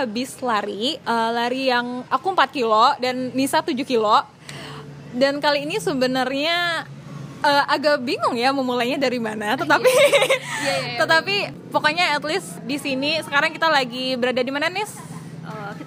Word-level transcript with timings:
habis 0.00 0.36
lari, 0.40 0.96
uh, 1.04 1.30
lari 1.30 1.68
yang 1.68 2.02
aku 2.08 2.32
4 2.32 2.48
kilo 2.50 2.96
dan 2.96 3.30
Nisa 3.36 3.60
7 3.60 3.76
kilo. 3.84 4.24
Dan 5.10 5.42
kali 5.42 5.66
ini 5.66 5.82
sebenarnya 5.82 6.86
uh, 7.42 7.64
agak 7.66 8.00
bingung 8.00 8.38
ya 8.38 8.54
memulainya 8.54 8.96
dari 8.96 9.18
mana, 9.18 9.58
tetapi 9.58 9.90
Iya, 9.90 10.24
iya, 10.60 10.96
tetapi 11.02 11.36
pokoknya 11.72 12.16
at 12.16 12.24
least 12.24 12.60
di 12.68 12.76
sini 12.76 13.18
sekarang 13.24 13.50
kita 13.50 13.66
lagi 13.68 14.14
berada 14.16 14.40
di 14.40 14.52
mana 14.52 14.68
Nis? 14.68 14.92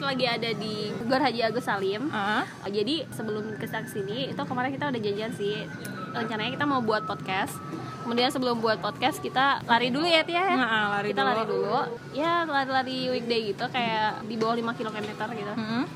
Lagi 0.04 0.26
ada 0.28 0.50
di 0.52 0.92
Gor 1.08 1.22
Haji 1.24 1.40
Agus 1.48 1.66
Salim. 1.66 2.12
Ah. 2.12 2.44
Uh, 2.62 2.70
Jadi 2.70 3.08
sebelum 3.16 3.56
ke 3.56 3.66
sini 3.88 4.30
itu 4.36 4.42
kemarin 4.44 4.70
kita 4.76 4.92
udah 4.92 5.02
janjian 5.02 5.32
sih 5.34 5.64
rencananya 6.12 6.52
kita 6.60 6.66
mau 6.68 6.84
buat 6.84 7.08
podcast. 7.08 7.56
Kemudian 8.04 8.28
sebelum 8.28 8.60
buat 8.60 8.84
podcast 8.84 9.24
kita 9.24 9.64
lari 9.64 9.88
dulu 9.88 10.04
ya 10.04 10.28
Tia. 10.28 10.44
Nah, 10.44 11.00
lari 11.00 11.16
kita 11.16 11.24
dulu. 11.24 11.32
lari 11.32 11.44
dulu. 11.48 11.80
Ya 12.12 12.44
lari-lari 12.44 12.98
weekday 13.16 13.56
gitu 13.56 13.64
kayak 13.72 14.28
di 14.28 14.36
bawah 14.36 14.60
5 14.60 14.76
km 14.76 14.98
gitu. 15.32 15.54
Hmm. 15.56 15.88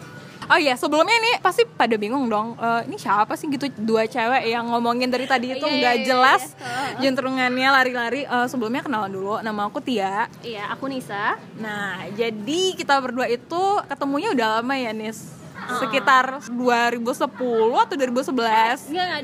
Oh 0.48 0.56
iya, 0.56 0.80
sebelumnya 0.80 1.12
ini 1.12 1.32
pasti 1.44 1.68
pada 1.68 2.00
bingung 2.00 2.32
dong. 2.32 2.56
Eh, 2.56 2.88
ini 2.88 2.96
siapa 2.96 3.36
sih 3.36 3.52
gitu 3.52 3.68
dua 3.84 4.08
cewek 4.08 4.48
yang 4.48 4.64
ngomongin 4.72 5.12
dari 5.12 5.28
tadi 5.28 5.52
itu 5.52 5.68
Iya, 5.68 5.76
nggak 5.76 5.96
iya, 6.00 6.04
iya, 6.04 6.08
jelas 6.08 6.44
iya. 6.56 7.00
jentrungannya 7.04 7.68
lari-lari. 7.68 8.22
Eh, 8.24 8.48
sebelumnya 8.48 8.80
kenalan 8.80 9.12
dulu. 9.12 9.44
Nama 9.44 9.62
aku 9.68 9.84
Tia. 9.84 10.32
Iya, 10.40 10.72
aku 10.72 10.88
Nisa. 10.88 11.36
Nah, 11.60 12.08
jadi 12.16 12.62
kita 12.80 12.96
berdua 13.04 13.28
itu 13.28 13.64
ketemunya 13.92 14.32
udah 14.32 14.48
lama 14.64 14.76
ya, 14.80 14.96
Nis. 14.96 15.36
Sekitar 15.68 16.40
2010 16.48 17.76
atau 17.76 17.96
2011. 18.00 18.88
Enggak, 18.88 19.06
enggak 19.20 19.22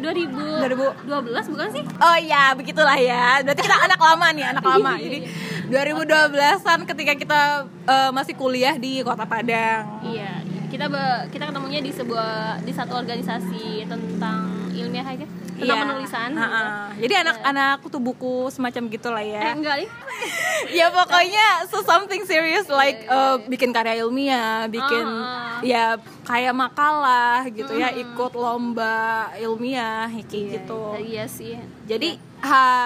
2000 0.67 1.07
2012 1.07 1.51
bukan 1.55 1.67
sih? 1.71 1.83
Oh 2.03 2.17
ya, 2.19 2.51
begitulah 2.51 2.99
ya. 2.99 3.39
Berarti 3.47 3.63
kita 3.63 3.77
anak 3.79 3.99
lama 4.01 4.27
nih, 4.35 4.45
anak 4.51 4.63
lama. 4.67 4.91
Iya, 4.99 5.03
Jadi 5.07 5.19
2012-an 5.71 6.79
ketika 6.83 7.13
kita 7.15 7.41
eh, 7.87 8.11
masih 8.11 8.35
kuliah 8.35 8.75
di 8.75 8.99
Kota 9.07 9.23
Padang. 9.23 10.03
Iya, 10.03 10.42
kita 10.73 10.89
be- 10.89 11.29
kita 11.29 11.53
ketemunya 11.53 11.79
di 11.79 11.93
sebuah 11.93 12.57
di 12.65 12.73
satu 12.73 12.97
organisasi 12.97 13.85
tentang 13.85 14.73
ilmiah 14.73 15.05
aja, 15.05 15.21
tentang 15.53 15.77
Iya. 15.77 15.83
penulisan. 15.85 16.29
gitu. 16.33 16.41
Ha-ha. 16.41 16.89
Jadi 16.97 17.13
anak-anak 17.15 17.73
kutu 17.79 18.01
buku 18.01 18.49
semacam 18.49 18.89
gitulah 18.89 19.21
Eh, 19.21 19.37
ya. 19.37 19.53
enggak 19.53 19.75
nih. 19.77 19.89
ya 20.81 20.89
pokoknya 20.89 21.69
so 21.69 21.85
something 21.85 22.25
serious 22.25 22.65
like 22.67 23.05
uh, 23.05 23.37
bikin 23.45 23.69
karya 23.69 24.01
ilmiah, 24.01 24.65
bikin 24.65 25.05
ah. 25.05 25.61
ya 25.61 25.93
kayak 26.25 26.57
makalah 26.57 27.45
gitu 27.47 27.77
ya, 27.77 27.93
ikut 27.93 28.33
lomba 28.33 29.29
ilmiah 29.37 30.09
kayak 30.09 30.57
gitu. 30.57 30.97
Iya 30.97 31.29
sih. 31.29 31.53
Jadi 31.85 32.17
ha, 32.17 32.32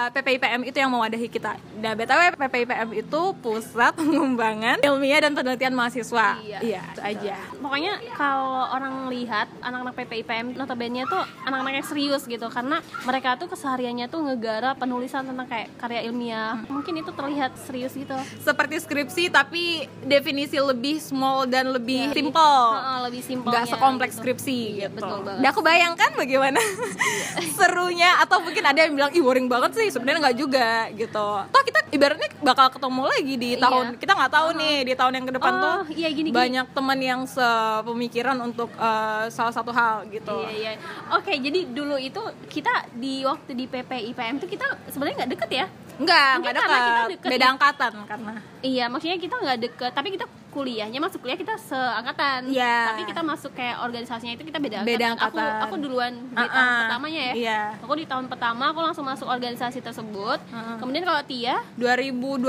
PPIPM 0.08 0.62
itu 0.64 0.78
yang 0.78 0.88
mewadahi 0.88 1.26
kita. 1.26 1.58
Nah, 1.78 1.92
BTW 1.92 2.34
PPIPM 2.34 2.88
itu 2.96 3.20
pusat 3.38 3.92
pengembangan 3.98 4.78
ilmiah 4.80 5.20
dan 5.20 5.34
penelitian 5.34 5.74
mahasiswa. 5.74 6.38
Iya. 6.38 6.58
Iya, 6.58 6.82
itu 6.88 7.00
aja. 7.02 7.34
Pokoknya 7.58 7.98
kalau 8.14 8.70
orang 8.70 9.10
lihat 9.10 9.50
anak-anak 9.60 9.94
PPIPM 9.96 10.46
notabene 10.54 11.02
tuh 11.04 11.18
anak-anak 11.42 11.72
yang 11.76 11.86
serius 11.86 12.22
gitu 12.24 12.46
karena 12.48 12.78
mereka 13.02 13.34
tuh 13.34 13.48
kesehariannya 13.48 14.06
tuh 14.06 14.22
ngegara 14.22 14.74
penulisan 14.74 15.26
tentang 15.26 15.46
kayak 15.46 15.74
karya 15.76 16.06
ilmiah. 16.06 16.62
Mungkin 16.66 17.02
itu 17.02 17.10
terlihat 17.10 17.58
serius 17.58 17.94
gitu. 17.94 18.14
Seperti 18.38 18.78
skripsi 18.78 19.28
tapi 19.28 19.86
definisi 20.02 20.56
lebih 20.56 20.98
small 20.98 21.44
dan 21.44 21.70
lebih 21.70 22.10
simple. 22.10 22.62
Heeh, 22.74 22.98
lebih 23.04 23.22
simpel. 23.22 23.50
nggak 23.50 23.64
sekompleks 23.68 24.14
skripsi 24.16 24.58
Iya, 24.78 24.88
gitu. 24.88 25.02
betul 25.02 25.18
banget. 25.22 25.40
Udah 25.42 25.50
aku 25.50 25.62
bayangkan 25.62 26.10
bagaimana 26.14 26.60
serunya 27.58 28.10
atau 28.20 28.38
mungkin 28.38 28.62
ada 28.62 28.80
yang 28.80 28.92
bilang 28.94 29.10
ih 29.10 29.22
boring 29.22 29.47
banget 29.48 29.70
sih 29.74 29.88
sebenarnya 29.88 30.20
nggak 30.22 30.38
juga 30.38 30.68
gitu. 30.92 31.28
Toh 31.48 31.62
kita 31.64 31.80
ibaratnya 31.88 32.28
bakal 32.38 32.68
ketemu 32.68 33.02
lagi 33.02 33.34
di 33.34 33.50
Iya. 33.50 33.64
tahun 33.64 33.86
kita 33.96 34.12
nggak 34.12 34.32
tahu 34.32 34.48
nih 34.54 34.74
di 34.84 34.92
tahun 34.94 35.12
yang 35.16 35.26
ke 35.26 35.32
depan 35.34 35.52
Oh, 35.52 35.60
tuh 35.60 35.78
iya, 35.90 36.08
gini, 36.12 36.28
banyak 36.28 36.66
teman 36.70 36.98
yang 37.00 37.20
sepemikiran 37.24 38.36
untuk 38.38 38.68
eh, 38.70 39.24
salah 39.28 39.50
satu 39.50 39.72
hal 39.72 40.06
gitu. 40.08 40.44
Iya 40.44 40.52
iya. 40.52 40.72
Oke, 41.12 41.32
jadi 41.34 41.66
dulu 41.66 41.96
itu 41.96 42.20
kita 42.46 42.70
di 42.92 43.24
waktu 43.24 43.52
di 43.52 43.64
PPIPM 43.64 44.38
tuh 44.38 44.48
kita 44.48 44.66
sebenarnya 44.88 45.24
nggak 45.24 45.32
deket 45.34 45.50
ya. 45.50 45.66
Enggak, 45.98 46.30
enggak 46.38 46.54
dekat. 46.54 47.06
deket 47.10 47.30
Beda 47.34 47.46
angkatan 47.50 47.92
karena. 48.06 48.32
Iya, 48.62 48.84
maksudnya 48.86 49.18
kita 49.18 49.34
nggak 49.34 49.58
deket, 49.58 49.90
tapi 49.90 50.08
kita 50.14 50.26
kuliahnya 50.58 50.98
masuk 50.98 51.22
kuliah 51.22 51.36
kita 51.36 51.54
seangkatan. 51.56 52.50
Iya. 52.50 52.90
Tapi 52.90 53.02
kita 53.06 53.22
masuk 53.22 53.52
kayak 53.52 53.78
organisasinya 53.80 54.34
itu 54.34 54.42
kita 54.42 54.58
beda 54.58 54.82
Beda 54.82 55.06
angkatan. 55.08 55.38
Aku 55.62 55.64
aku 55.64 55.74
duluan 55.78 56.12
di 56.18 56.34
Uh-uh. 56.34 56.50
tahun 56.50 56.70
pertamanya 56.82 57.20
ya. 57.22 57.34
Iya. 57.36 57.60
Aku 57.78 57.94
di 57.94 58.04
tahun 58.04 58.26
pertama 58.26 58.64
aku 58.68 58.80
langsung 58.80 59.04
masuk 59.04 59.26
organisasi 59.26 59.78
tersebut. 59.78 60.38
Uh-uh. 60.44 60.76
Kemudian 60.76 61.04
kalau 61.04 61.22
Tia 61.22 61.62
2012 61.74 62.42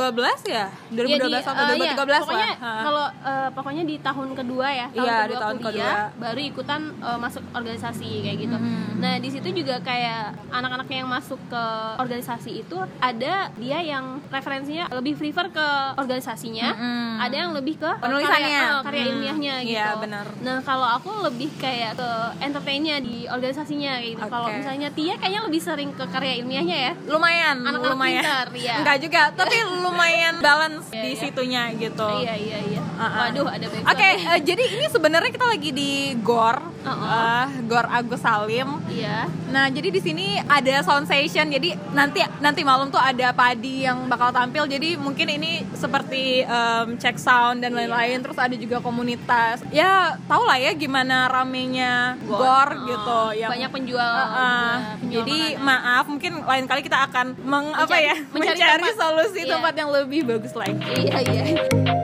ya? 0.47 0.65
2012 0.89 1.05
Iya, 1.29 1.39
di- 1.39 1.45
atau 1.45 1.63
eh, 1.63 1.77
iya, 1.77 1.93
2013 1.93 2.21
pokoknya. 2.23 2.49
Ha. 2.55 2.71
kalau 2.81 3.05
eh, 3.05 3.49
pokoknya 3.51 3.83
di 3.83 3.95
tahun 3.99 4.29
kedua 4.33 4.67
ya 4.67 4.87
tahun 4.89 4.97
Iya, 4.99 5.13
kedua 5.15 5.29
di 5.29 5.35
tahun 5.37 5.57
kuliah 5.59 5.95
kedua. 6.07 6.19
baru 6.19 6.39
ikutan 6.41 6.81
eh, 6.97 7.19
masuk 7.19 7.43
organisasi 7.51 8.09
kayak 8.21 8.37
gitu 8.39 8.57
Mhm. 8.57 8.97
nah 8.97 9.15
di 9.15 9.29
situ 9.29 9.47
juga 9.53 9.75
kayak 9.79 10.23
anak-anaknya 10.49 10.97
yang 10.97 11.09
masuk 11.09 11.39
ke 11.45 11.63
organisasi 11.97 12.51
itu 12.59 12.77
ada 12.99 13.33
dia 13.53 13.79
yang 13.81 14.19
referensinya 14.27 14.89
lebih 14.91 15.15
prefer 15.15 15.47
ke 15.49 15.67
organisasinya 15.95 16.69
Mhm. 16.71 17.13
ada 17.19 17.35
yang 17.37 17.51
lebih 17.53 17.75
ke 17.77 17.89
Penulisannya. 17.99 18.59
karya, 18.59 18.71
eh, 18.71 18.81
karya 18.81 19.01
Hmm. 19.01 19.11
ilmiahnya 19.11 19.53
gitu 19.59 19.71
Iya, 19.71 19.87
benar. 19.97 20.25
nah 20.39 20.57
kalau 20.59 20.87
aku 20.89 21.09
lebih 21.21 21.49
kayak 21.55 21.93
ke 21.93 22.09
entertainnya 22.39 22.95
di 22.97 23.25
organisasinya 23.25 23.93
gitu 23.99 24.23
kalau 24.23 24.47
Oke. 24.47 24.57
misalnya 24.57 24.89
Tia 24.89 25.15
kayaknya 25.15 25.41
lebih 25.43 25.59
sering 25.59 25.91
ke 25.91 26.05
karya 26.05 26.33
ilmiahnya 26.37 26.77
ya 26.81 26.91
lumayan 27.05 27.57
Anak-anak 27.61 27.91
lumayan 27.91 28.23
pintar, 28.23 28.47
iya. 28.53 28.75
enggak 28.79 28.97
juga 28.99 29.21
tapi 29.31 29.55
lumayan 29.85 30.35
balance 30.39 30.87
Iya, 30.89 31.01
di 31.01 31.09
iya. 31.09 31.19
situnya 31.19 31.63
gitu 31.73 32.09
iya 32.19 32.33
iya 32.33 32.57
iya 32.65 32.81
Uh-uh. 32.99 33.19
waduh 33.21 33.47
ada 33.47 33.65
background 33.65 33.89
Oke, 33.89 34.09
eh, 34.27 34.39
jadi 34.43 34.63
ini 34.69 34.85
sebenarnya 34.87 35.31
kita 35.31 35.45
lagi 35.45 35.69
di 35.71 35.91
Gor, 36.19 36.59
Uh-uh. 36.81 37.07
eh, 37.07 37.63
Gor 37.63 37.87
Agus 37.87 38.19
Salim. 38.19 38.83
iya 38.87 39.23
Nah, 39.47 39.65
jadi 39.67 39.89
di 39.89 39.97
sini 39.97 40.17
ada 40.37 40.77
sound 40.79 41.05
session. 41.05 41.49
Jadi 41.49 41.73
nanti 41.89 42.21
nanti 42.37 42.61
malam 42.61 42.87
tuh 42.87 43.01
ada 43.01 43.31
Padi 43.31 43.81
yang 43.81 44.05
bakal 44.05 44.29
tampil. 44.29 44.67
Jadi 44.67 44.93
mungkin 44.95 45.25
ini 45.27 45.65
seperti 45.73 46.43
em, 46.43 46.95
check 46.95 47.17
sound 47.17 47.59
dan 47.59 47.73
lain-lain. 47.73 48.21
Terus 48.21 48.37
ada 48.37 48.53
juga 48.53 48.77
komunitas. 48.77 49.65
Ya, 49.69 50.19
tau 50.23 50.43
lah 50.43 50.53
ya 50.55 50.69
gimana 50.71 51.25
ramenya 51.25 52.13
Gor, 52.21 52.37
Gor, 52.37 52.69
gitu. 52.85 53.09
oh, 53.09 53.31
Yang 53.31 53.49
banyak 53.49 53.71
penjual, 53.71 54.05
Uh-uh. 54.05 54.69
penjual 54.95 55.13
Jadi 55.15 55.39
makanan. 55.55 55.65
maaf, 55.65 56.05
mungkin 56.05 56.31
lain 56.41 56.65
kali 56.67 56.81
kita 56.83 56.99
akan 57.03 57.25
meng, 57.41 57.67
apa 57.71 57.87
Mencari- 57.87 58.05
ya 58.05 58.15
mencari 58.27 58.53
mencari, 58.53 58.83
tempat. 58.85 58.99
solusi 58.99 59.39
Iya. 59.39 59.51
tempat 59.51 59.73
yang 59.73 59.89
lebih 59.89 60.21
bagus 60.27 60.53
lagi. 60.53 60.77
iya 60.99 61.17
iya 61.23 61.97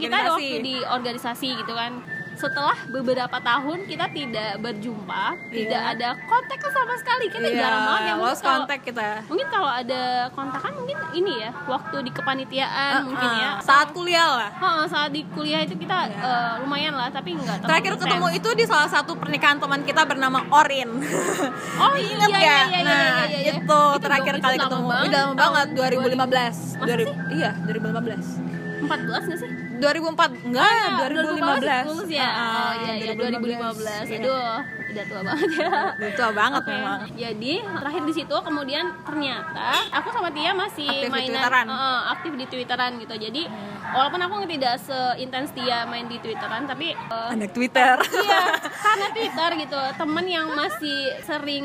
kita 0.00 0.18
waktu 0.28 0.56
di 0.60 0.74
organisasi 0.80 1.48
gitu 1.56 1.72
kan 1.72 1.92
setelah 2.32 2.78
beberapa 2.86 3.34
tahun 3.36 3.82
kita 3.84 4.14
tidak 4.14 4.62
berjumpa 4.62 5.24
tidak 5.50 5.74
Iya. 5.80 5.90
ada 5.90 6.08
kontak 6.22 6.62
sama 6.68 6.94
sekali 6.94 7.26
kita 7.26 7.42
Iya, 7.44 7.58
jarang 7.58 7.82
banget 7.82 7.98
ya 8.00 8.14
Mungkin 8.14 8.22
lost 8.24 8.40
kalau- 8.40 8.54
contact 8.62 8.82
kita. 8.84 9.06
mungkin 9.26 9.48
kalau 9.48 9.66
ada 9.66 10.02
kontakan 10.30 10.72
mungkin 10.76 10.98
ini 11.12 11.32
ya 11.36 11.50
waktu 11.66 11.96
di 11.98 12.10
kepanitiaan 12.12 12.92
Uh-uh. 12.94 13.08
mungkin 13.10 13.30
ya 13.34 13.50
Saat 13.58 13.90
kuliah 13.90 14.28
lah. 14.28 14.50
Heeh, 14.54 14.84
saat 14.86 15.10
di 15.10 15.26
kuliah 15.26 15.60
itu 15.60 15.74
kita 15.74 15.98
Iya. 16.06 16.14
eh, 16.14 16.52
lumayan 16.62 16.94
lah 16.94 17.10
tapi 17.10 17.34
nggak 17.34 17.58
terlalu 17.58 17.66
Terakhir 17.66 17.92
ketemu 17.98 18.26
itu 18.32 18.48
di 18.54 18.64
salah 18.64 18.86
satu 18.86 19.12
pernikahan 19.14 19.58
teman 19.58 19.82
kita 19.82 20.02
bernama 20.04 20.38
Orin. 20.52 20.90
Oh 21.82 21.94
Ingat 21.96 22.28
iya, 22.28 22.38
gak? 22.38 22.38
iya, 22.38 22.58
iya, 22.70 22.80
nah, 22.80 22.94
iya, 22.94 23.26
iya, 23.26 23.38
iya. 23.40 23.52
itu 23.56 23.66
Itu 23.66 23.98
terakhir 23.98 24.34
dong, 24.36 24.44
kali 24.44 24.54
itu 24.54 24.62
ketemu. 24.64 24.86
Udah 24.86 25.22
lama 25.24 25.34
banget 25.34 25.68
2015. 25.74 26.56
2000. 26.76 26.78
Masa 26.78 26.86
2000 26.86 27.02
sih? 27.02 27.14
Iya, 27.34 27.50
2015. 27.64 28.57
14 28.80 28.88
nggak 29.24 29.38
sih? 29.38 29.50
2004 29.78 30.30
enggak, 30.42 30.66
Ah, 30.66 30.96
2015. 31.04 31.84
lulus 31.86 32.10
ya. 32.10 32.26
Ah, 32.26 32.34
oh 32.34 32.72
iya 32.80 32.92
iya 32.96 33.12
2015. 33.14 34.04
Iya. 34.04 34.18
Aduh, 34.18 34.56
udah 34.88 35.04
tua 35.04 35.20
banget 35.22 35.48
ya. 35.48 35.68
Udah 35.94 36.10
tua 36.12 36.30
banget 36.32 36.62
Oke. 36.62 36.72
memang. 36.72 36.98
Jadi 37.12 37.52
terakhir 37.62 38.02
di 38.02 38.12
situ 38.12 38.36
kemudian 38.38 38.84
ternyata 39.02 39.68
aku 39.92 40.08
sama 40.10 40.28
Tia 40.28 40.52
masih 40.52 40.88
Aktif 40.88 41.04
di 41.04 41.08
mainan 41.08 41.30
Twitteran. 41.32 41.66
eh, 41.68 42.00
aktif 42.10 42.32
di 42.34 42.44
Twitteran 42.46 42.92
gitu. 42.98 43.14
Jadi 43.16 43.42
walaupun 43.90 44.20
aku 44.20 44.34
tidak 44.48 44.74
seintens 44.78 45.50
Tia 45.50 45.84
main 45.84 46.06
di 46.06 46.18
Twitteran 46.18 46.64
tapi 46.64 46.92
eh, 46.92 47.28
Anak 47.30 47.52
Twitter. 47.52 47.96
iya 47.98 48.42
karena 48.84 49.06
Twitter 49.10 49.50
gitu 49.58 49.80
temen 49.94 50.24
yang 50.24 50.46
masih 50.52 50.98
sering 51.22 51.64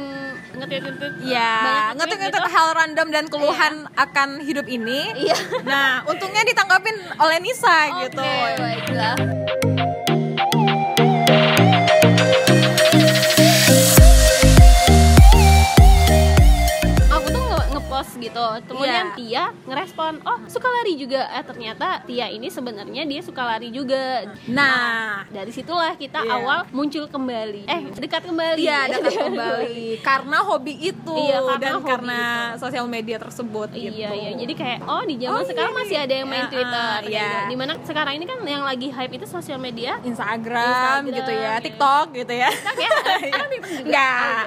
nge-tweet 0.53 0.83
nge-tweet 0.83 1.13
Iya, 1.23 1.51
banyak 1.57 1.93
ngetik-ngetik 1.97 2.41
gitu. 2.41 2.51
hal 2.51 2.67
random 2.73 3.07
dan 3.09 3.25
keluhan 3.27 3.73
akan 3.95 4.29
hidup 4.39 4.65
ini. 4.67 5.11
Iya. 5.15 5.37
Nah, 5.63 6.03
untungnya 6.05 6.43
ditanggapin 6.43 6.93
oleh 7.15 7.37
Nisa 7.39 7.77
gitu. 8.01 8.21
Oke, 8.21 8.59
baiklah. 8.59 9.15
Gitu, 18.15 18.45
kemudian 18.65 19.13
Iya. 19.13 19.15
Tia 19.15 19.43
ngerespon 19.65 20.13
oh 20.21 20.39
suka 20.45 20.67
lari 20.67 20.93
juga 20.95 21.25
eh 21.29 21.41
ternyata 21.41 22.01
Tia 22.03 22.27
ini 22.27 22.47
sebenarnya 22.47 23.03
dia 23.03 23.21
suka 23.21 23.43
lari 23.43 23.69
juga 23.69 24.25
Nah, 24.47 25.23
dari 25.27 25.49
situlah 25.49 25.93
kita 25.93 26.19
Iya. 26.19 26.33
awal 26.35 26.59
muncul 26.69 27.05
kembali 27.05 27.65
eh 27.65 27.79
dekat 27.93 28.23
kembali 28.23 28.59
Iya, 28.59 28.79
dekat 28.89 29.13
kembali 29.19 29.81
karena 30.07 30.37
hobi 30.41 30.73
itu 30.83 31.15
Iya, 31.15 31.39
karena 31.39 31.59
dan 31.59 31.71
hobi 31.75 31.87
karena 31.87 32.19
itu. 32.53 32.59
sosial 32.59 32.85
media 32.85 33.17
tersebut 33.17 33.69
Iya 33.71 33.89
gitu. 33.89 34.13
iya 34.13 34.29
jadi 34.35 34.53
kayak 34.53 34.79
oh 34.83 35.03
di 35.03 35.15
zaman 35.17 35.31
Oh, 35.33 35.43
sekarang 35.43 35.73
iya, 35.73 35.79
masih 35.79 35.97
ada 35.97 36.13
yang 36.13 36.27
main 36.27 36.41
iya, 36.41 36.51
Twitter 36.51 36.89
ah, 36.93 37.01
gitu. 37.01 37.13
iya. 37.13 37.31
Di 37.45 37.55
mana 37.55 37.71
sekarang 37.81 38.13
ini 38.15 38.25
kan 38.25 38.39
yang 38.43 38.63
lagi 38.63 38.87
hype 38.87 39.13
itu 39.13 39.25
sosial 39.25 39.57
media 39.57 39.97
Instagram, 40.03 40.61
Instagram, 40.61 40.99
gitu 41.09 41.31
ya, 41.31 41.41
iya. 41.41 41.53
TikTok 41.59 42.05
gitu 42.13 42.33
ya. 42.33 42.49
ya 42.77 42.89
TikTok 43.53 43.71
juga. 43.73 43.81
Enggak. 43.83 44.43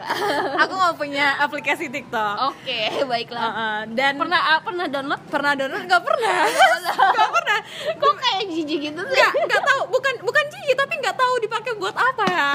Aku 0.62 0.72
nggak 0.74 0.94
punya 0.96 1.26
aplikasi 1.38 1.84
TikTok. 1.88 2.34
Oke 2.48 2.80
baiklah 3.04 3.50
Dan 3.88 4.12
pernah 4.16 4.40
ah, 4.46 4.60
pernah 4.60 4.86
download? 4.86 5.20
Pernah 5.26 5.52
download? 5.54 5.82
Nggak 5.84 6.02
pernah. 6.02 6.36
Nggak 7.16 7.30
pernah. 7.32 7.58
Kok 7.96 8.14
kayak 8.16 8.42
jijik 8.46 8.80
gitu 8.84 9.00
sih? 9.02 9.14
Nggak 9.16 9.32
nggak 9.46 9.62
tahu. 9.64 9.82
Bukan 9.88 10.14
bukan 10.20 10.44
jijik 10.46 10.76
tapi 10.76 10.94
nggak 10.98 11.16
tahu 11.16 11.34
dipakai 11.40 11.72
buat 11.74 11.96
apa 11.96 12.24
ya. 12.26 12.50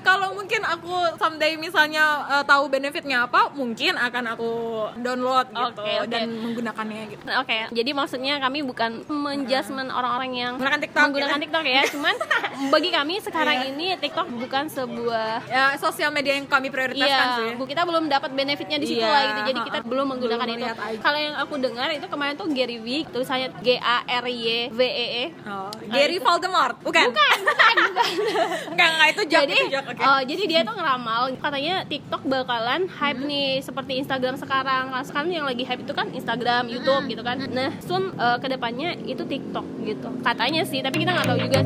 Kalau 0.00 0.34
mungkin 0.34 0.60
aku 0.64 0.94
someday 1.16 1.54
misalnya 1.54 2.04
eh, 2.28 2.44
tahu 2.44 2.66
benefitnya 2.66 3.24
apa 3.24 3.52
mungkin 3.52 3.94
akan 3.94 4.24
aku 4.28 4.50
download 4.98 5.46
gitu 5.48 5.80
Oke, 5.80 5.92
oke. 6.02 6.10
dan 6.10 6.26
menggunakannya 6.30 7.02
gitu. 7.10 7.22
Oke, 7.30 7.58
jadi 7.70 7.90
maksudnya 7.92 8.34
kami 8.38 8.62
bukan 8.62 9.06
menjudgment 9.06 9.90
orang-orang 9.90 10.30
yang 10.34 10.52
Menggunakan 10.56 10.80
TikTok, 10.82 11.02
menggunakan 11.06 11.38
gitu. 11.38 11.44
TikTok 11.46 11.64
ya. 11.64 11.82
Cuman 11.94 12.14
bagi 12.74 12.90
kami 12.90 13.14
sekarang 13.20 13.56
Iya. 13.60 13.68
ini 13.70 13.86
TikTok 13.96 14.26
bukan 14.30 14.64
sebuah 14.66 15.32
ya 15.46 15.64
sosial 15.76 16.10
media 16.10 16.34
yang 16.34 16.46
kami 16.46 16.68
prioritaskan 16.68 17.26
sih. 17.38 17.46
Iya, 17.52 17.58
bu 17.58 17.64
kita 17.64 17.82
belum 17.84 18.08
dapat 18.08 18.30
benefitnya 18.32 18.78
di 18.78 18.86
situ 18.88 19.02
Iya, 19.02 19.10
lah 19.10 19.22
gitu. 19.22 19.40
Jadi 19.54 19.60
kita 19.62 19.78
belum 19.84 20.06
menggunakan 20.10 20.39
Belum 20.46 20.60
itu. 20.60 21.00
Kalau 21.00 21.18
yang 21.20 21.36
aku 21.36 21.54
dengar 21.60 21.88
itu 21.92 22.06
kemarin 22.08 22.34
tuh 22.38 22.48
Gary 22.52 22.78
V, 22.80 22.86
tulisannya 23.12 23.48
G 23.60 23.76
A 23.76 24.04
R 24.06 24.24
Y 24.30 24.72
V 24.72 24.80
E 24.80 25.06
E. 25.22 25.24
oh, 25.48 25.68
Gary 25.90 26.18
Voldemort 26.22 26.76
bukan 26.80 27.10
Bukan, 27.10 27.36
bukan, 27.44 27.74
bukan. 27.90 28.08
enggak 28.72 28.88
enggak 28.94 29.08
itu 29.10 29.22
joke 29.26 29.42
jadi, 29.44 29.56
itu 29.56 29.66
joke 29.74 29.88
oke 29.90 30.02
oh, 30.02 30.20
jadi 30.24 30.42
dia 30.46 30.60
tuh 30.62 30.74
ngeramal 30.76 31.22
katanya 31.40 31.74
TikTok 31.84 32.22
bakalan 32.26 32.80
hype 32.86 33.20
nih 33.24 33.60
seperti 33.60 33.92
Instagram 34.00 34.34
sekarang. 34.38 34.84
Nah, 34.94 35.02
sekarang 35.02 35.30
yang 35.32 35.46
lagi 35.46 35.64
hype 35.66 35.82
itu 35.82 35.92
kan 35.92 36.10
Instagram, 36.12 36.70
YouTube 36.70 37.04
gitu 37.10 37.22
kan. 37.26 37.42
Nah, 37.50 37.74
soon 37.82 38.14
eh, 38.14 38.36
ke 38.38 38.46
depannya 38.46 38.94
itu 39.04 39.22
TikTok 39.26 39.66
gitu. 39.84 40.08
Katanya 40.22 40.62
sih, 40.62 40.80
tapi 40.84 41.02
kita 41.02 41.10
nggak 41.16 41.26
tahu 41.26 41.38
juga. 41.40 41.60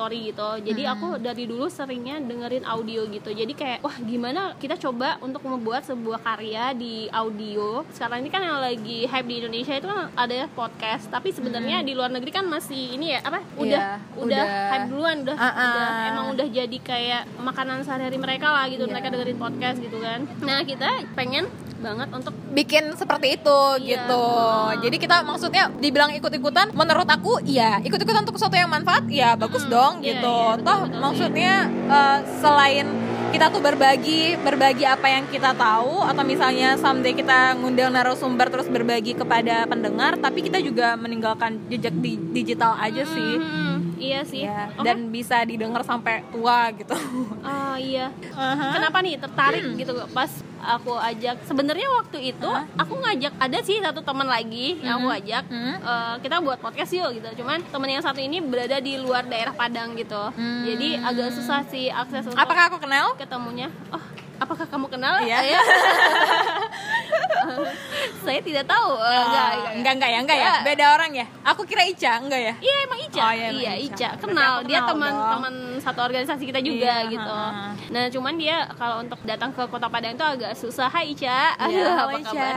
Auditori 0.00 0.32
gitu. 0.32 0.48
Jadi 0.64 0.82
aku 0.84 1.20
dari 1.20 1.44
dulu 1.44 1.66
seringnya 1.68 2.18
dengerin 2.18 2.64
audio 2.64 3.04
gitu. 3.06 3.30
Jadi 3.30 3.52
kayak 3.52 3.78
wah 3.80 3.96
gimana 4.00 4.56
kita 4.56 4.80
coba 4.80 5.20
untuk 5.20 5.44
membuat 5.44 5.84
sebuah 5.84 6.20
karya 6.20 6.72
di 6.72 7.06
audio. 7.10 7.84
Sekarang 7.92 8.24
ini 8.24 8.30
kan 8.32 8.40
yang 8.40 8.58
lagi 8.58 9.04
hype 9.04 9.28
di 9.28 9.36
Indonesia 9.44 9.74
itu 9.76 9.86
kan 9.86 10.08
ada 10.14 10.48
podcast, 10.50 11.06
tapi 11.08 11.30
sebenarnya 11.30 11.84
di 11.84 11.92
luar 11.92 12.08
negeri 12.08 12.30
kan 12.30 12.44
masih 12.44 12.96
ini 12.96 13.12
ya 13.14 13.20
apa? 13.20 13.40
Udah 13.54 13.68
Iya, 13.70 13.86
udah, 14.16 14.24
udah. 14.26 14.44
hype 14.72 14.86
duluan, 14.90 15.16
udah, 15.22 15.36
Ah, 15.36 15.46
ah. 15.46 15.54
udah 15.60 15.86
emang 16.10 16.26
udah 16.34 16.46
jadi 16.48 16.78
kayak 16.80 17.22
makanan 17.38 17.84
sehari-hari 17.84 18.18
mereka 18.18 18.48
lah 18.50 18.64
gitu. 18.66 18.84
Iya. 18.84 18.92
Mereka 18.92 19.06
dengerin 19.12 19.38
podcast 19.38 19.78
gitu 19.78 19.98
kan. 20.00 20.24
Nah, 20.42 20.64
kita 20.64 20.88
pengen 21.14 21.46
banget 21.80 22.08
untuk 22.12 22.34
bikin 22.52 22.92
seperti 22.94 23.40
itu 23.40 23.60
Iya. 23.80 24.04
gitu. 24.04 24.24
Jadi 24.84 24.96
kita 25.00 25.24
maksudnya 25.24 25.72
dibilang 25.74 26.12
ikut-ikutan, 26.12 26.70
menurut 26.72 27.08
aku 27.08 27.40
iya 27.42 27.80
ikut-ikutan 27.80 28.22
untuk 28.22 28.36
sesuatu 28.36 28.54
yang 28.54 28.68
manfaat, 28.68 29.08
ya 29.08 29.34
bagus 29.34 29.64
Mm-mm. 29.64 29.74
dong 29.74 29.92
Iya, 30.00 30.20
gitu. 30.20 30.36
iya, 30.36 30.52
betul, 30.54 30.66
Toh 30.66 30.80
betul 30.86 31.00
maksudnya 31.00 31.52
eh, 31.88 32.18
selain 32.38 32.86
kita 33.30 33.46
tuh 33.46 33.62
berbagi 33.62 34.34
berbagi 34.42 34.82
apa 34.82 35.06
yang 35.06 35.22
kita 35.30 35.54
tahu 35.54 36.02
atau 36.02 36.22
misalnya 36.26 36.74
someday 36.74 37.14
kita 37.14 37.54
ngundang 37.54 37.94
narasumber 37.94 38.50
terus 38.50 38.66
berbagi 38.66 39.14
kepada 39.14 39.64
pendengar, 39.64 40.18
tapi 40.18 40.42
kita 40.42 40.58
juga 40.58 40.98
meninggalkan 40.98 41.62
jejak 41.70 41.94
di 41.94 42.18
digital 42.34 42.74
aja 42.76 43.06
sih. 43.06 43.32
Hmm, 43.38 43.79
iya 44.00 44.20
sih. 44.24 44.42
Ya, 44.42 44.66
Oke. 44.72 44.82
dan 44.82 44.96
bisa 45.08 45.36
didengar 45.44 45.80
sampai 45.84 46.24
tua 46.28 46.72
gitu. 46.72 46.92
Oh 47.40 47.76
iya. 47.76 48.08
Aha. 48.32 48.74
Kenapa 48.74 48.96
nih 48.98 49.14
tertarik 49.14 49.62
gitu 49.76 49.92
pas 50.10 50.26
aku 50.58 50.96
ajak? 50.96 51.44
Sebenarnya 51.44 51.86
waktu 51.94 52.32
itu 52.32 52.48
Hah? 52.48 52.64
aku 52.76 52.96
ngajak 52.96 53.32
ada 53.36 53.58
sih 53.60 53.76
satu 53.78 54.00
teman 54.00 54.24
lagi 54.24 54.80
yang 54.80 54.98
aku 54.98 55.08
ajak. 55.12 55.44
Hmm. 55.46 55.76
eh, 55.76 56.14
kita 56.20 56.40
buat 56.40 56.58
podcast 56.58 56.90
yuk 56.90 57.08
gitu. 57.14 57.44
Cuman 57.44 57.60
temen 57.62 57.88
yang 57.90 58.00
satu 58.00 58.18
ini 58.18 58.40
berada 58.40 58.80
di 58.80 58.96
luar 58.96 59.22
daerah 59.24 59.52
Padang 59.52 59.92
gitu. 59.94 60.18
Hmm. 60.32 60.64
Jadi 60.64 60.96
agak 60.96 61.28
susah 61.30 61.60
sih 61.68 61.86
akses 61.88 62.24
untuk 62.24 62.40
Apakah 62.40 62.72
aku 62.72 62.78
kenal? 62.80 63.12
ketemunya. 63.14 63.68
Oh, 63.92 64.00
apakah 64.36 64.64
kamu 64.64 64.88
kenal? 64.88 65.20
Iya. 65.20 65.36
Eh, 65.44 65.52
Saya 68.20 68.40
tidak 68.40 68.64
tahu. 68.64 68.90
Eh, 68.96 69.06
enggak, 69.20 69.48
enggak. 69.50 69.72
enggak, 69.72 69.92
enggak 69.92 70.10
ya, 70.10 70.18
enggak 70.20 70.38
ya. 70.38 70.52
Beda 70.62 70.84
orang 70.90 71.10
ya. 71.12 71.26
Aku 71.46 71.62
kira 71.62 71.82
Ica, 71.82 72.12
enggak 72.18 72.40
ya? 72.40 72.54
Iya 72.58 72.74
emang 72.84 73.00
Ica. 73.00 73.20
Oh, 73.20 73.32
iya, 73.32 73.46
emang 73.46 73.60
iya, 73.60 73.72
Ica. 73.76 74.08
Ica. 74.08 74.08
Kenal. 74.18 74.52
Dia 74.62 74.78
kenal 74.78 74.88
teman 74.90 75.12
dong. 75.12 75.30
teman 75.32 75.54
satu 75.80 76.00
organisasi 76.02 76.42
kita 76.44 76.60
juga 76.60 76.92
Iya, 77.00 77.10
gitu. 77.10 77.30
ha, 77.30 77.48
ha. 77.48 77.68
Nah, 77.88 78.04
cuman 78.08 78.34
dia 78.34 78.56
kalau 78.74 78.96
untuk 79.00 79.18
datang 79.22 79.50
ke 79.50 79.62
Kota 79.64 79.86
Padang 79.86 80.12
itu 80.12 80.24
agak 80.24 80.52
susah. 80.54 80.86
Hai 80.86 81.10
Ica. 81.10 81.56
Iya, 81.58 81.88
apa 82.02 82.12
Ica. 82.14 82.30
kabar? 82.30 82.54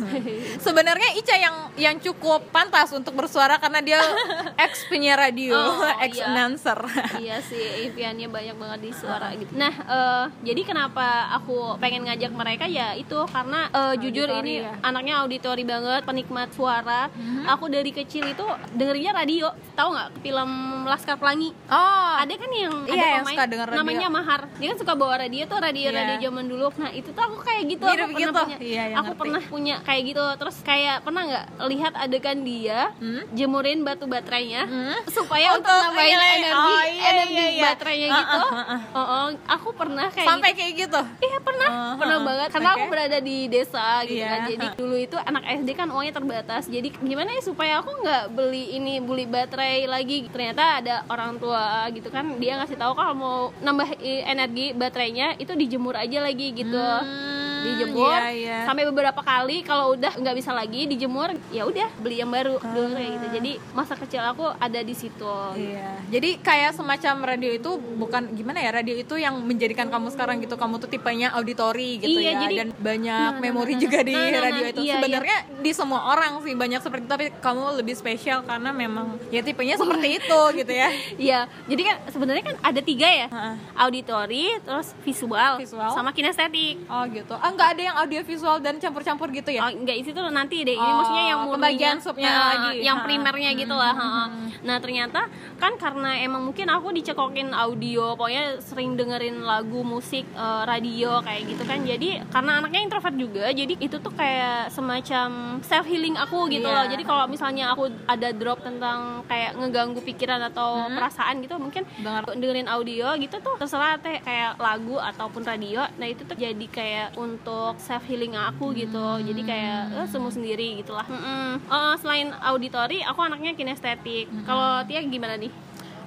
Sebenarnya 0.64 1.08
Ica 1.14 1.34
yang 1.36 1.56
yang 1.76 1.96
cukup 1.98 2.50
pantas 2.50 2.90
untuk 2.90 3.14
bersuara 3.14 3.56
karena 3.56 3.80
dia 3.80 3.98
ex 4.64 4.84
penyiar 4.86 5.16
radio, 5.16 5.56
Oh, 5.56 5.84
ex 6.00 6.16
iya. 6.16 6.28
announcer. 6.28 6.76
iya 7.18 7.36
sih, 7.40 7.86
impiannya 7.86 8.26
banyak 8.26 8.56
banget 8.56 8.80
di 8.80 8.90
suara 8.90 9.32
gitu. 9.32 9.52
Nah, 9.52 9.72
eh, 9.72 10.24
jadi 10.42 10.62
kenapa 10.62 11.08
aku 11.32 11.76
pengen 11.78 12.04
ngajak 12.04 12.30
mereka 12.30 12.64
ya 12.64 12.92
itu 12.92 13.16
karena 13.26 13.68
eh, 13.70 13.94
jujur 13.98 14.26
Auditori 14.26 14.50
ini 14.52 14.59
ya. 14.60 14.72
anaknya 14.84 15.24
auditori 15.24 15.64
banget, 15.64 16.04
penikmat 16.04 16.52
suara. 16.52 17.08
Aku 17.48 17.72
dari 17.72 17.90
kecil 17.90 18.28
itu 18.28 18.44
dengerinnya 18.76 19.16
radio. 19.16 19.48
Tahu 19.72 19.88
nggak 19.96 20.08
film 20.20 20.50
Laskar 20.82 21.16
Pelangi? 21.16 21.50
Oh, 21.66 22.12
ada 22.14 22.30
kan 22.30 22.50
yang 22.50 22.74
Iya, 22.82 22.92
ada 22.92 23.06
yang 23.10 23.22
pemain 23.22 23.34
suka 23.34 23.44
denger 23.46 23.66
radio. 23.66 23.80
namanya 23.80 24.06
Mahar 24.08 24.40
dia 24.52 24.66
kan 24.66 24.78
suka 24.78 24.92
bawa 24.94 25.14
radio 25.18 25.42
tuh 25.44 25.58
radio 25.58 25.88
radio 25.88 26.14
Iya. 26.14 26.22
zaman 26.22 26.44
dulu 26.46 26.66
nah 26.72 26.90
itu 26.90 27.08
tuh 27.08 27.22
aku 27.22 27.36
kayak 27.40 27.62
gitu 27.68 27.84
Mirip 27.84 28.00
aku 28.00 28.12
pernah 28.12 28.20
gitu. 28.22 28.40
punya 28.40 28.58
Iya, 28.60 28.82
yang 28.84 28.96
aku 28.96 29.04
ngerti. 29.06 29.20
pernah 29.20 29.42
punya 29.46 29.74
kayak 29.82 30.02
gitu 30.06 30.24
terus 30.36 30.56
kayak 30.60 30.96
pernah 31.00 31.22
nggak 31.22 31.44
lihat 31.66 31.92
adegan 31.94 32.38
dia 32.40 32.80
Hmm? 32.96 33.22
jemurin 33.30 33.80
batu 33.80 34.04
baterainya 34.04 34.62
Hmm? 34.64 34.98
supaya 35.06 35.52
untuk, 35.52 35.66
Untuk 35.66 35.86
nambahin 35.86 36.18
energi 36.18 36.72
oh, 36.72 36.84
iya, 36.86 37.02
energi 37.10 37.34
iya, 37.36 37.48
iya. 37.50 37.64
baterainya 37.66 38.06
Ah, 38.06 38.18
gitu 38.18 38.38
ah, 38.40 38.50
ah, 38.50 38.64
ah. 38.66 38.80
Oh, 38.92 39.06
oh, 39.06 39.24
aku 39.46 39.68
pernah 39.72 40.06
kayak 40.08 40.26
sampai 40.26 40.50
gitu. 40.50 40.58
kayak 40.58 40.72
gitu. 40.78 41.00
Iya 41.20 41.38
pernah, 41.40 41.68
Uh, 41.70 41.94
pernah 41.96 42.16
uh, 42.16 42.24
banget 42.24 42.48
karena 42.50 42.70
aku 42.72 42.82
oke. 42.82 42.90
berada 42.90 43.18
di 43.20 43.36
desa 43.46 43.86
gitu 44.02 44.16
Iya, 44.16 44.28
kan. 44.28 44.40
Jadi 44.48 44.66
uh. 44.66 44.74
dulu 44.76 44.96
itu 44.98 45.16
anak 45.16 45.42
SD 45.56 45.68
kan 45.72 45.88
uangnya 45.88 46.12
terbatas. 46.12 46.64
Jadi 46.66 46.88
gimana 46.96 47.30
ya 47.30 47.40
supaya 47.40 47.78
aku 47.78 47.90
nggak 47.96 48.24
beli 48.30 48.74
ini 48.74 48.98
beli 48.98 49.24
baterai 49.24 49.86
lagi. 49.86 50.26
Ternyata 50.26 50.62
ada 50.78 51.02
orang 51.10 51.34
tua 51.42 51.90
gitu 51.90 52.06
kan 52.14 52.38
dia 52.38 52.54
ngasih 52.62 52.78
tahu 52.78 52.94
kalau 52.94 53.14
mau 53.18 53.38
nambah 53.58 53.98
energi 54.04 54.70
baterainya 54.78 55.34
itu 55.42 55.50
dijemur 55.58 55.98
aja 55.98 56.22
lagi 56.22 56.54
gitu. 56.54 56.78
Hmm, 56.78 57.39
dijemur 57.62 58.12
iya, 58.12 58.30
iya. 58.30 58.58
sampai 58.64 58.84
beberapa 58.84 59.20
kali 59.20 59.62
kalau 59.62 59.92
udah 59.92 60.12
nggak 60.12 60.34
bisa 60.34 60.50
lagi 60.50 60.86
dijemur 60.86 61.30
ya 61.48 61.62
udah 61.62 61.88
beli 61.98 62.18
yang 62.18 62.28
baru 62.28 62.56
dulu 62.58 62.88
kayak 62.92 63.10
gitu. 63.12 63.26
Jadi 63.32 63.52
masa 63.70 63.94
kecil 63.94 64.22
aku 64.22 64.46
ada 64.50 64.80
di 64.80 64.92
situ. 64.92 65.36
Iya. 65.54 66.00
Jadi 66.08 66.30
kayak 66.38 66.72
semacam 66.72 67.14
radio 67.26 67.50
itu 67.50 67.70
bukan 67.94 68.32
gimana 68.32 68.58
ya? 68.58 68.70
Radio 68.72 68.94
itu 68.94 69.14
yang 69.14 69.38
menjadikan 69.38 69.86
kamu 69.86 70.10
sekarang 70.10 70.38
gitu. 70.38 70.54
Kamu 70.54 70.76
tuh 70.76 70.88
tipenya 70.88 71.32
auditori 71.32 71.98
gitu 71.98 72.16
Iya, 72.16 72.30
ya. 72.30 72.40
jadi- 72.42 72.58
Dan 72.58 72.68
banyak 72.72 73.08
Nah, 73.10 73.32
nah, 73.32 73.40
memori 73.40 73.72
nah, 73.72 73.76
nah. 73.76 73.82
juga 73.82 73.98
di 74.00 74.12
Nah, 74.12 74.26
nah, 74.26 74.40
radio 74.42 74.62
nah, 74.62 74.70
itu. 74.70 74.80
iya, 74.80 74.94
Sebenarnya 74.96 75.38
di 75.58 75.70
semua 75.70 76.00
orang 76.08 76.32
sih 76.40 76.52
banyak 76.52 76.80
seperti 76.80 77.02
itu, 77.02 77.10
tapi 77.10 77.26
kamu 77.36 77.62
lebih 77.76 77.94
spesial 77.94 78.38
karena 78.42 78.70
memang 78.70 79.06
ya 79.28 79.40
tipenya 79.40 79.74
seperti 79.74 80.18
itu 80.18 80.40
gitu 80.56 80.72
ya. 80.72 80.88
Iya, 81.20 81.40
jadi 81.66 81.82
kan 81.84 81.96
sebenarnya 82.08 82.44
kan 82.44 82.56
ada 82.62 82.80
tiga 82.80 83.06
ya, 83.06 83.28
auditori, 83.76 84.56
terus 84.60 84.92
visual, 85.00 85.58
Visual. 85.58 85.90
sama 85.90 86.10
kinestetik. 86.10 86.80
Oh 86.86 87.04
gitu. 87.06 87.34
Ah 87.34 87.49
nggak 87.50 87.70
ada 87.70 87.82
yang 87.82 87.96
audio 87.96 88.20
visual 88.22 88.56
dan 88.58 88.76
campur-campur 88.76 89.28
gitu 89.30 89.50
ya? 89.50 89.60
Oh, 89.62 89.70
enggak 89.70 89.96
isi 89.96 90.10
tuh 90.10 90.22
nanti 90.26 90.60
deh. 90.60 90.72
Ini 90.72 90.82
Oh, 90.84 90.96
maksudnya 90.96 91.24
yang 91.26 91.40
pembagian 91.46 91.96
subnya 91.96 92.28
eh, 92.28 92.40
lagi. 92.40 92.70
yang 92.82 92.98
Ha. 92.98 93.04
primernya 93.04 93.50
gitu 93.52 93.72
lah. 93.72 93.92
ha. 93.92 94.24
Nah 94.60 94.76
ternyata 94.76 95.26
kan 95.56 95.72
karena 95.74 96.18
emang 96.18 96.42
mungkin 96.42 96.66
aku 96.66 96.92
dicekokin 96.92 97.50
audio, 97.50 98.12
pokoknya 98.14 98.44
sering 98.58 98.94
dengerin 98.94 99.42
lagu, 99.42 99.80
musik, 99.82 100.26
eh, 100.28 100.62
radio 100.64 101.18
kayak 101.20 101.42
gitu 101.46 101.62
kan. 101.64 101.80
Jadi 101.82 102.08
karena 102.26 102.58
anaknya 102.58 102.80
introvert 102.82 103.14
juga, 103.14 103.48
jadi 103.48 103.74
itu 103.74 103.96
tuh 103.96 104.12
kayak 104.12 104.68
semacam 104.70 105.28
self 105.60 105.84
healing 105.84 106.14
aku 106.14 106.46
gitu 106.48 106.62
Iya. 106.62 106.76
loh. 106.76 106.86
Jadi 106.86 107.02
kalau 107.02 107.24
misalnya 107.26 107.70
aku 107.70 107.88
ada 108.06 108.28
drop 108.30 108.60
tentang 108.60 109.24
kayak 109.24 109.56
ngeganggu 109.56 110.00
pikiran 110.02 110.40
atau 110.44 110.82
Hmm. 110.82 110.94
perasaan 110.94 111.40
gitu, 111.40 111.56
mungkin 111.56 111.82
Dengar. 111.96 112.28
dengerin 112.28 112.66
audio 112.66 113.16
gitu 113.16 113.36
tuh 113.38 113.56
terserah 113.56 113.96
teh 113.96 114.18
kayak 114.18 114.56
lagu 114.56 114.96
ataupun 114.96 115.42
radio. 115.42 115.80
Nah 115.94 116.06
itu 116.06 116.22
tuh 116.22 116.36
jadi 116.36 116.66
kayak 116.66 117.08
untuk 117.16 117.39
self 117.80 118.04
healing 118.04 118.36
aku 118.36 118.76
gitu. 118.76 119.06
Jadi 119.24 119.40
kayak 119.46 119.80
eh, 119.96 120.06
semu 120.08 120.28
sendiri 120.28 120.80
gitulah. 120.84 121.06
Mm-mm. 121.08 121.60
Eh, 121.60 121.94
selain 122.00 122.34
auditori, 122.44 123.00
aku 123.00 123.20
anaknya 123.24 123.56
kinestetik. 123.56 124.28
Kalau 124.44 124.84
Tia 124.84 125.00
gimana 125.04 125.40
nih? 125.40 125.52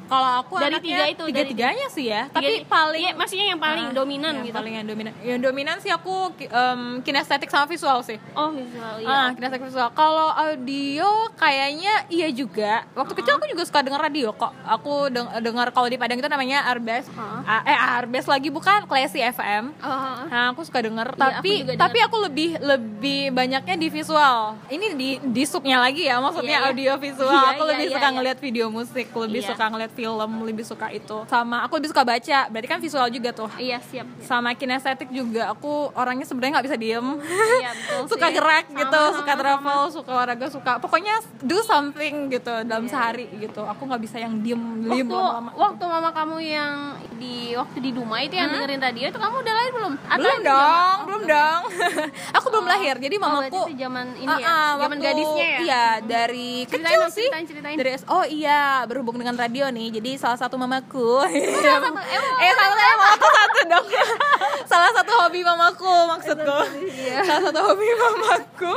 Kalau 0.05 0.31
aku 0.39 0.53
Dari 0.55 0.74
anaknya 0.74 0.83
tiga 0.93 1.05
itu, 1.10 1.24
tiga 1.27 1.43
tiganya 1.45 1.88
sih 1.88 2.05
ya 2.05 2.22
Tiga- 2.25 2.36
tapi 2.36 2.53
paling 2.65 3.01
iya, 3.01 3.12
maksudnya 3.13 3.45
yang 3.48 3.57
paling 3.57 3.86
Ah, 3.86 3.93
dominan 3.93 4.33
yang 4.33 4.45
gitu 4.45 4.55
paling 4.55 4.74
yang 4.74 4.86
dominan 4.86 5.13
yang 5.19 5.39
dominan 5.39 5.75
sih 5.77 5.89
aku 5.89 6.13
em, 6.38 6.81
kinestetik 7.01 7.48
sama 7.48 7.65
visual 7.65 8.00
sih 8.01 8.17
oh 8.33 8.50
visual 8.50 8.95
iya 8.98 9.07
Ah, 9.10 9.29
kinestetik 9.31 9.63
visual. 9.63 9.89
Kalau 9.93 10.29
audio 10.29 11.07
kayaknya 11.36 11.93
iya 12.07 12.27
juga. 12.29 12.83
Waktu 12.93 13.13
kecil 13.13 13.33
aku 13.33 13.45
juga 13.48 13.63
suka 13.63 13.79
denger 13.79 14.01
radio 14.01 14.29
kok. 14.31 14.51
Aku 14.65 15.07
deng- 15.07 15.29
dengar 15.39 15.69
kalau 15.69 15.86
di 15.86 15.95
Padang 15.95 16.17
itu 16.17 16.25
namanya 16.25 16.65
Arbes. 16.65 17.07
Hah? 17.10 17.43
Ah, 17.43 17.62
eh 17.63 17.77
Arbes 17.77 18.25
lagi 18.25 18.50
bukan 18.50 18.83
Classy 18.83 19.22
FM. 19.22 19.72
Oh, 19.77 20.17
Nah, 20.25 20.50
aku 20.50 20.63
suka 20.63 20.81
denger, 20.81 21.07
Iya, 21.10 21.19
tapi 21.19 21.51
aku 21.62 21.75
tapi 21.75 21.98
aku 22.01 22.17
lebih 22.22 22.50
lebih 22.57 23.22
banyaknya 23.29 23.75
di 23.75 23.88
visual. 23.88 24.57
Ini 24.67 24.86
di 24.93 25.10
di 25.22 25.43
subnya 25.43 25.77
lagi 25.77 26.03
ya, 26.03 26.17
maksudnya 26.17 26.57
Iya, 26.57 26.63
iya. 26.63 26.69
audio 26.69 26.91
visual. 26.98 27.29
Iya, 27.36 27.48
aku 27.53 27.63
iya, 27.63 27.72
lebih 27.72 27.88
suka 27.91 28.07
ngeliat 28.10 28.38
video 28.39 28.65
musik, 28.67 29.05
lebih 29.10 29.41
suka 29.43 29.65
ngeliat 29.67 29.91
film, 30.03 30.31
lebih 30.43 30.65
suka 30.67 30.91
itu. 30.91 31.24
Sama 31.31 31.63
aku 31.63 31.79
lebih 31.79 31.95
suka 31.95 32.03
baca. 32.03 32.39
Berarti 32.51 32.67
kan 32.67 32.79
visual 32.83 33.07
juga 33.07 33.29
tuh. 33.31 33.48
iya 33.55 33.79
siap 33.79 34.03
Sama 34.19 34.51
kinestetik 34.51 35.07
juga 35.07 35.48
aku 35.55 35.95
orangnya 35.95 36.27
sebenarnya 36.27 36.60
nggak 36.60 36.67
bisa 36.67 36.77
diem. 36.77 37.07
Iya, 37.24 37.72
betul 37.72 38.01
suka 38.12 38.27
sih. 38.27 38.36
gerak 38.36 38.65
Sama, 38.67 38.79
gitu, 38.83 39.01
sama, 39.01 39.17
suka 39.17 39.33
travel, 39.39 39.81
suka 39.95 40.10
olahraga, 40.12 40.48
suka 40.51 40.72
pokoknya 40.83 41.15
do 41.39 41.57
something 41.63 42.27
gitu 42.27 42.53
dalam 42.67 42.86
sehari 42.91 43.31
gitu. 43.39 43.63
Aku 43.63 43.88
nggak 43.88 44.01
bisa 44.03 44.19
yang 44.19 44.43
diem 44.43 44.60
diem 44.83 45.07
waktu 45.07 45.15
lama-lama. 45.15 45.51
waktu 45.55 45.83
mama 45.88 46.10
kamu 46.12 46.38
yang 46.43 46.75
di 47.24 47.56
waktu 47.56 47.77
di 47.80 47.92
Duma 47.92 48.20
itu 48.20 48.36
yang 48.36 48.51
dengerin 48.51 48.82
radio 48.82 49.06
itu 49.08 49.15
kamu 49.15 49.36
udah 49.39 49.53
lahir 49.53 49.72
belum? 49.72 49.94
Atau 50.03 50.18
belum 50.20 50.39
dong, 50.42 50.60
zaman- 50.60 51.06
belum 51.08 51.22
dong. 51.25 51.62
aku 52.38 52.48
belum 52.51 52.65
lahir, 52.68 52.96
jadi 52.98 53.15
Oh, 53.15 53.22
mamaku 53.24 53.48
itu 53.48 53.62
zaman 53.80 54.06
ini 54.15 54.27
ya, 54.27 54.44
Ah, 54.44 54.51
ah, 54.51 54.72
zaman 54.75 54.84
waktu- 54.92 55.06
gadisnya 55.06 55.46
ya. 55.46 55.60
Iya, 55.63 55.86
dari 56.03 56.51
Ceritain 56.65 56.84
kecil 56.84 57.00
dong, 57.00 57.12
sih. 57.12 57.22
ceritain, 57.24 57.46
ceritain. 57.48 57.75
Dari 57.80 57.89
oh 58.10 58.25
iya, 58.25 58.62
berhubung 58.84 59.15
dengan 59.15 59.36
radio 59.36 59.65
nih. 59.70 59.88
Jadi 59.94 60.12
salah 60.18 60.36
satu 60.36 60.56
mamaku. 60.56 61.24
salah 61.24 61.82
satu, 61.82 61.88
emang 62.18 62.36
eh 62.38 62.51
salah 62.51 62.75
satu 62.75 63.27
satu 63.30 63.60
dong. 63.65 63.86
salah 64.72 64.92
satu 64.92 65.12
hobi 65.15 65.39
mamaku 65.42 65.94
maksudku. 66.10 66.60
Iya. 66.84 67.18
salah 67.24 67.42
satu 67.48 67.60
hobi 67.63 67.88
mamaku 67.94 68.74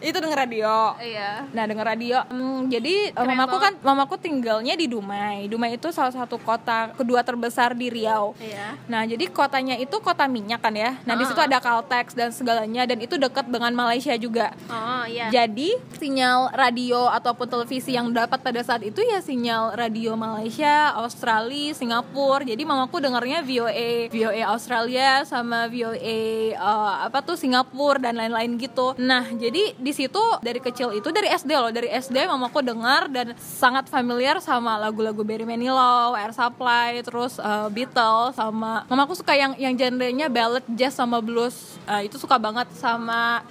itu 0.00 0.16
denger 0.16 0.38
radio. 0.38 0.94
Iya. 0.96 1.46
Nah 1.50 1.64
denger 1.64 1.86
radio, 1.86 2.18
Hmm, 2.28 2.66
jadi 2.66 3.10
eh, 3.10 3.14
Keren 3.14 3.28
mamaku 3.28 3.56
banget. 3.56 3.74
kan 3.78 3.86
mamaku 3.86 4.14
tinggalnya 4.16 4.74
di 4.74 4.86
Dumai. 4.86 5.46
Dumai 5.46 5.74
itu 5.74 5.88
salah 5.88 6.10
satu 6.10 6.36
kota 6.36 6.92
kedua 6.92 7.20
terbesar 7.20 7.72
di 7.72 7.88
Riau. 7.88 8.34
Iya. 8.38 8.76
Nah, 8.84 9.02
jadi 9.02 9.24
kotanya 9.28 9.74
itu 9.74 9.96
kota 9.98 10.24
minyak 10.24 10.60
kan 10.60 10.72
ya. 10.72 10.96
Nah, 11.02 11.14
di 11.14 11.24
situ 11.24 11.38
Ah. 11.38 11.46
ada 11.46 11.58
Caltex 11.58 12.12
dan 12.12 12.30
segalanya 12.30 12.84
dan 12.84 12.98
itu 12.98 13.14
dekat 13.14 13.46
dengan 13.46 13.72
Malaysia 13.72 14.12
juga. 14.14 14.52
Oh 14.66 15.04
iya. 15.04 15.28
Jadi, 15.28 15.72
sinyal 15.96 16.52
radio 16.52 17.08
ataupun 17.08 17.46
televisi 17.46 17.92
yang 17.92 18.10
dapat 18.10 18.38
pada 18.38 18.60
saat 18.60 18.82
itu 18.82 19.00
ya 19.00 19.18
sinyal 19.18 19.74
radio 19.74 20.14
Malaysia, 20.14 20.92
Australia, 20.94 21.72
Singapura. 21.72 22.42
Jadi 22.42 22.62
mamaku 22.62 22.98
dengarnya 22.98 23.40
VOA, 23.40 24.08
VOA 24.08 24.42
Australia 24.44 25.22
sama 25.24 25.66
VOA 25.66 26.20
eh, 26.50 26.52
apa 26.98 27.20
tuh 27.20 27.34
Singapura 27.34 27.98
dan 28.00 28.16
lain-lain 28.16 28.56
gitu. 28.56 28.94
Nah, 28.96 29.26
jadi 29.30 29.74
di 29.74 29.87
situ 29.92 30.20
dari 30.40 30.60
kecil 30.62 30.94
itu 30.96 31.08
dari 31.10 31.28
SD 31.30 31.50
loh, 31.54 31.72
dari 31.72 31.88
SD 31.92 32.28
mamaku 32.28 32.60
dengar 32.64 33.08
dan 33.10 33.32
sangat 33.38 33.88
familiar 33.88 34.38
sama 34.42 34.76
lagu-lagu 34.78 35.20
Barry 35.22 35.44
Manilow, 35.44 36.16
Air 36.16 36.32
Supply, 36.32 37.00
terus 37.02 37.36
eh, 37.40 37.68
Beatles 37.72 38.36
sama 38.36 38.84
mamaku 38.86 39.18
suka 39.18 39.34
yang 39.34 39.54
yang 39.56 39.74
genrenya 39.74 40.26
ballad, 40.30 40.64
jazz 40.74 40.96
sama 40.96 41.18
blues. 41.18 41.78
Eh, 41.88 42.10
itu 42.10 42.16
suka 42.20 42.36
banget 42.36 42.68
sama 42.76 43.42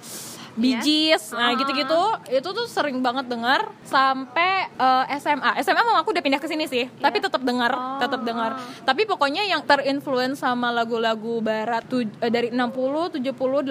Bee 0.58 0.74
Iya. 0.74 0.82
Gees, 0.82 1.30
nah 1.30 1.48
Ah. 1.48 1.56
gitu-gitu 1.56 2.00
itu 2.30 2.48
tuh 2.48 2.66
sering 2.66 2.98
banget 2.98 3.26
dengar 3.26 3.70
sampai 3.82 4.66
eh, 4.68 5.04
SMA. 5.16 5.58
SMA 5.58 5.80
mama 5.80 6.02
aku 6.02 6.10
udah 6.10 6.20
pindah 6.20 6.36
ke 6.36 6.46
sini 6.46 6.66
sih, 6.66 6.90
tapi 6.96 7.18
tetap 7.18 7.40
dengar. 7.40 7.70
Oh. 7.70 7.96
tetap 7.98 8.22
dengar. 8.22 8.54
Tapi 8.82 9.02
pokoknya 9.04 9.42
yang 9.44 9.62
terinfluence 9.62 10.38
sama 10.38 10.70
lagu-lagu 10.70 11.38
barat 11.38 11.82
tuh 11.84 12.02
eh, 12.02 12.28
dari 12.28 12.48
60, 12.48 13.10
70, 13.12 13.34
80 13.64 13.70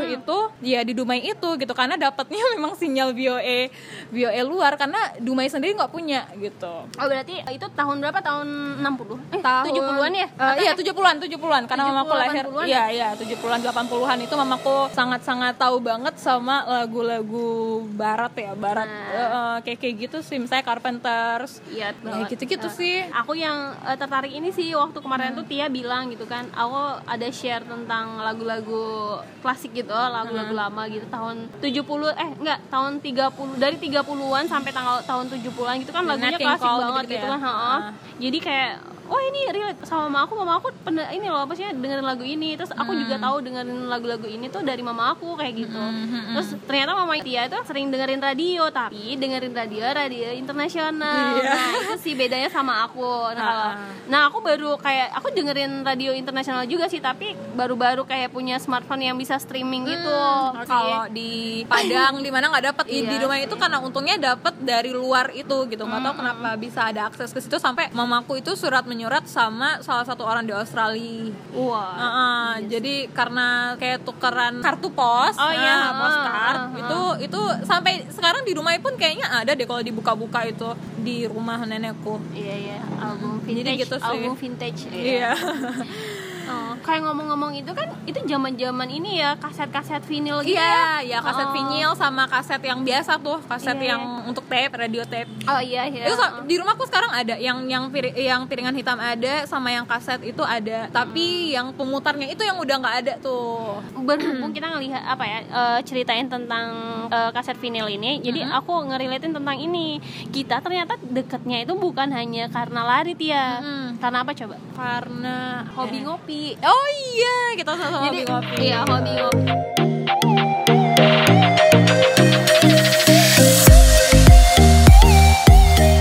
Hmm. 0.00 0.06
itu 0.12 0.38
ya 0.62 0.80
di 0.80 0.92
Dumai 0.92 1.20
itu 1.24 1.48
gitu 1.56 1.70
karena 1.70 1.94
dapatnya 1.96 2.38
memang 2.54 2.74
sinyal 2.74 3.10
VOA 3.10 3.70
VOA 4.10 4.40
luar 4.42 4.74
karena 4.76 4.98
Dumai 5.16 5.46
sendiri 5.46 5.74
nggak 5.74 5.88
punya 5.88 6.26
gitu. 6.36 6.86
Oh 6.88 7.06
berarti 7.06 7.42
itu 7.48 7.66
tahun 7.68 7.96
berapa? 7.98 8.18
Tahun 8.20 8.46
60? 8.78 9.18
Eh, 9.30 9.40
Tahun 9.40 9.64
70-an 9.66 10.12
ya? 10.12 10.26
Eh, 10.28 10.54
iya, 10.60 10.72
70-an, 10.72 11.16
70-an 11.18 11.62
karena 11.64 11.84
70, 11.84 11.90
mamaku 11.90 12.14
lahir 12.14 12.44
80-an 12.44 12.66
iya, 12.66 12.84
iya, 12.88 13.08
70-an, 13.12 13.58
80-an 13.60 14.18
itu 14.20 14.34
mamaku 14.34 14.76
sangat-sangat 14.90 15.54
tahu 15.56 15.80
banget 15.80 16.14
sama 16.20 16.62
lagu-lagu 16.62 17.48
barat 17.90 18.32
ya, 18.34 18.52
barat 18.54 18.84
Nah. 18.86 19.08
Eh, 19.10 19.58
kayak 19.62 19.78
kayak 19.78 19.94
gitu 19.98 20.18
sih, 20.20 20.36
misalnya 20.36 20.62
Carpenters. 20.62 21.64
Iya, 21.66 21.90
Ya, 21.90 21.96
banget. 21.96 22.28
gitu-gitu 22.30 22.64
Eh, 22.64 22.72
sih. 22.72 22.96
Aku 23.14 23.32
yang 23.34 23.56
eh, 23.80 23.96
tertarik 23.96 24.28
ini 24.30 24.50
sih 24.50 24.70
waktu 24.72 24.94
Hmm. 24.94 25.02
kemarin 25.02 25.32
tuh 25.32 25.42
Tia 25.42 25.66
bilang 25.66 26.06
gitu 26.06 26.24
kan, 26.24 26.44
aku 26.52 26.76
ada 27.02 27.28
share 27.30 27.64
tentang 27.64 28.20
lagu-lagu 28.20 29.16
klasik 29.40 29.72
gitu, 29.72 29.88
lagu-lagu 29.90 30.50
Hmm. 30.50 30.62
lama 30.62 30.82
gitu 30.86 31.06
tahun 31.06 31.48
70 31.58 31.80
eh 32.12 32.30
enggak, 32.34 32.60
tahun 32.68 32.92
30 32.98 33.32
dari 33.56 33.76
30-an 33.76 34.44
sampai 34.44 34.70
tanggal 34.70 35.00
tahun 35.02 35.26
70-an 35.28 35.74
gitu 35.78 35.90
kan 35.90 36.02
Ya, 36.02 36.08
lagunya 36.10 36.30
Nat 36.30 36.38
King 36.38 36.48
klasik 36.50 36.68
banget 36.68 36.84
gitu-gitu 37.00 37.14
gitu 37.16 37.26
ya. 37.26 37.32
kan. 37.32 37.40
Ah. 37.42 37.80
Jadi 38.16 38.38
kayak 38.38 38.72
oh 39.10 39.20
ini 39.20 39.40
relate 39.50 39.82
sama 39.82 40.06
mama 40.06 40.18
aku. 40.22 40.32
Mama 40.34 40.54
aku 40.56 40.68
pernah 40.80 41.10
ini 41.10 41.26
loh 41.26 41.42
apa 41.42 41.52
sih 41.52 41.66
dengerin 41.66 42.02
lagu 42.02 42.22
ini. 42.22 42.54
Terus 42.54 42.70
aku 42.72 42.94
juga 42.94 43.16
Hmm. 43.16 43.24
tahu 43.26 43.36
dengerin 43.42 43.80
lagu-lagu 43.86 44.24
ini 44.24 44.46
tuh 44.46 44.62
dari 44.62 44.80
mama 44.80 45.10
aku 45.10 45.34
kayak 45.34 45.54
gitu. 45.58 45.82
Terus 46.30 46.48
ternyata 46.62 46.94
mama 46.94 47.18
Tia 47.18 47.44
itu 47.44 47.58
sering 47.62 47.90
dengerin 47.90 48.18
radio 48.18 48.70
tapi 48.70 49.14
dengerin 49.14 49.52
radio 49.52 49.84
radio 49.84 50.28
internasional. 50.30 51.36
Iya. 51.36 51.50
nah 51.50 51.68
itu 51.76 51.94
sih 52.00 52.14
bedanya 52.14 52.48
sama 52.48 52.82
aku. 52.82 53.02
Nah, 53.30 53.42
kalau- 53.42 53.72
Ah. 53.72 53.76
nah 54.06 54.20
aku 54.24 54.38
baru 54.40 54.76
kayak 54.76 55.10
aku 55.12 55.28
dengerin 55.30 55.82
radio 55.82 56.10
internasional 56.12 56.62
juga 56.64 56.86
sih 56.86 56.98
tapi 56.98 57.34
baru-baru 57.52 58.02
kayak 58.02 58.30
punya 58.30 58.56
smartphone 58.56 59.02
yang 59.02 59.16
bisa 59.16 59.36
streaming 59.36 59.84
gitu. 59.84 60.06
Hmm, 60.06 60.62
Kalau 60.62 61.02
di 61.08 61.62
Padang 61.62 62.18
di 62.18 62.30
mana 62.30 62.46
nggak 62.48 62.64
dapat 62.68 62.84
di 62.86 63.02
Iya. 63.02 63.20
rumah 63.20 63.38
itu 63.38 63.54
karena 63.54 63.78
untungnya 63.78 64.16
dapat 64.16 64.54
dari 64.58 64.90
luar 64.90 65.30
itu 65.32 65.66
gitu. 65.66 65.82
Nggak 65.82 66.00
tahu 66.00 66.14
kenapa 66.16 66.48
bisa 66.56 66.80
ada 66.84 67.00
akses 67.04 67.30
ke 67.30 67.40
situ 67.40 67.56
sampai 67.56 67.90
mamaku 67.90 68.38
itu 68.38 68.54
surat 68.54 68.84
menyurat 69.00 69.24
sama 69.24 69.80
salah 69.80 70.04
satu 70.04 70.20
orang 70.22 70.44
di 70.44 70.52
Australia 70.52 71.32
wah 71.50 71.96
Heeh, 71.96 72.68
jadi 72.68 73.08
karena 73.08 73.48
kayak 73.74 74.04
tukeran 74.04 74.60
kartu 74.60 74.92
pos, 74.92 75.32
Oh, 75.34 75.48
iya, 75.48 75.72
heeh, 75.80 75.92
postcard 75.96 76.58
heeh, 76.60 76.78
itu 76.78 77.00
itu 77.24 77.40
sampai 77.64 78.04
sekarang 78.06 78.44
di 78.44 78.52
rumah 78.52 78.76
pun 78.76 78.92
kayaknya 78.94 79.24
ada 79.34 79.56
deh 79.56 79.64
kalau 79.64 79.80
dibuka-buka 79.80 80.44
itu 80.44 80.68
di 80.98 81.24
rumah 81.24 81.64
nenekku. 81.64 82.20
iya 82.30 82.52
iya 82.52 82.78
album 83.00 83.40
Jadi 83.40 83.56
vintage 83.56 83.80
gitu 83.80 83.96
sih. 83.96 84.04
album 84.06 84.34
vintage 84.36 84.80
Iya. 84.92 85.32
Oh, 86.42 86.72
kayak 86.80 87.02
ngomong-ngomong 87.02 87.52
itu 87.52 87.70
kan 87.70 87.88
itu 88.02 88.16
zaman-zaman 88.22 88.88
ini 88.88 89.18
ya 89.18 89.36
kaset-kaset 89.36 90.00
vinil 90.02 90.40
gitu 90.40 90.54
Iya, 90.54 91.00
ya. 91.02 91.16
ya 91.16 91.18
kaset 91.20 91.44
Oh. 91.44 91.52
vinyl 91.52 91.92
sama 91.92 92.24
kaset 92.24 92.58
yang 92.60 92.80
biasa 92.80 93.18
tuh, 93.18 93.38
kaset 93.42 93.76
Iya, 93.76 93.94
yang 93.94 94.02
untuk 94.24 94.46
tape, 94.46 94.72
radio 94.72 95.02
tape. 95.02 95.28
Oh 95.44 95.58
iya 95.58 95.84
iya. 95.84 96.04
Itu 96.04 96.16
di 96.44 96.54
rumahku 96.54 96.84
sekarang 96.84 97.10
ada 97.12 97.34
yang 97.36 97.66
yang 97.66 97.88
piri- 97.88 98.14
yang 98.14 98.44
piringan 98.44 98.72
hitam 98.72 98.96
ada 98.96 99.44
sama 99.44 99.68
yang 99.68 99.84
kaset 99.84 100.20
itu 100.22 100.40
ada. 100.40 100.88
Tapi 100.88 101.50
yang 101.50 101.70
pemutarnya 101.70 102.26
itu 102.26 102.40
yang 102.40 102.56
udah 102.56 102.76
nggak 102.78 102.96
ada 102.98 103.14
tuh. 103.18 103.78
berhubung 104.00 104.50
kita 104.50 104.70
ngelihat 104.70 105.02
apa 105.02 105.24
ya 105.24 105.38
eh, 105.42 105.80
ceritain 105.82 106.26
tentang 106.26 106.68
eh, 107.06 107.30
kaset 107.30 107.54
vinil 107.54 107.86
ini 107.86 108.18
jadi 108.20 108.48
aku 108.50 108.86
ngerelatin 108.86 109.30
tentang 109.32 109.56
ini 109.56 109.98
kita 110.28 110.58
ternyata 110.58 110.94
deketnya 111.00 111.62
itu 111.62 111.74
bukan 111.74 112.10
hanya 112.10 112.48
karena 112.48 112.82
lari 112.82 113.12
Tia 113.12 113.60
Mm-mm. 113.60 113.86
Karena 114.00 114.18
apa 114.24 114.32
coba? 114.32 114.56
Karena 114.72 115.36
hobi 115.76 115.98
eh, 115.98 116.02
ngopi. 116.02 116.42
Oh 116.58 116.86
iya, 117.12 117.36
kita 117.54 117.72
sama-sama 117.76 118.08
hobi 118.08 118.22
ngopi. 118.24 118.54
iya 118.58 118.78
hobi 118.82 119.12
ngopi. 119.12 119.44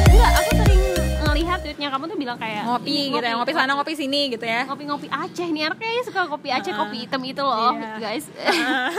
Enggak 0.10 0.32
aku 0.36 0.52
sering 0.54 0.82
ngelihat 1.22 1.60
tweetnya 1.62 1.88
kamu 1.90 2.04
tuh 2.06 2.18
bilang 2.18 2.38
kayak 2.38 2.64
ngopi 2.66 2.92
"Ih, 2.92 3.06
gitu 3.14 3.26
ya 3.26 3.34
ngopi 3.36 3.54
sana 3.54 3.72
ngopi 3.74 3.94
sini 3.96 4.22
gitu 4.30 4.46
ya. 4.46 4.62
Ngopi-ngopi 4.66 5.08
Aceh 5.08 5.48
nih 5.48 5.64
anak 5.66 5.78
kayaknya 5.80 6.04
suka 6.04 6.22
kopi 6.28 6.50
Aceh 6.50 6.74
kopi 6.74 6.98
hitam 7.06 7.22
itu 7.24 7.42
loh 7.42 7.74
Iya. 7.74 7.92
guys. 7.98 8.26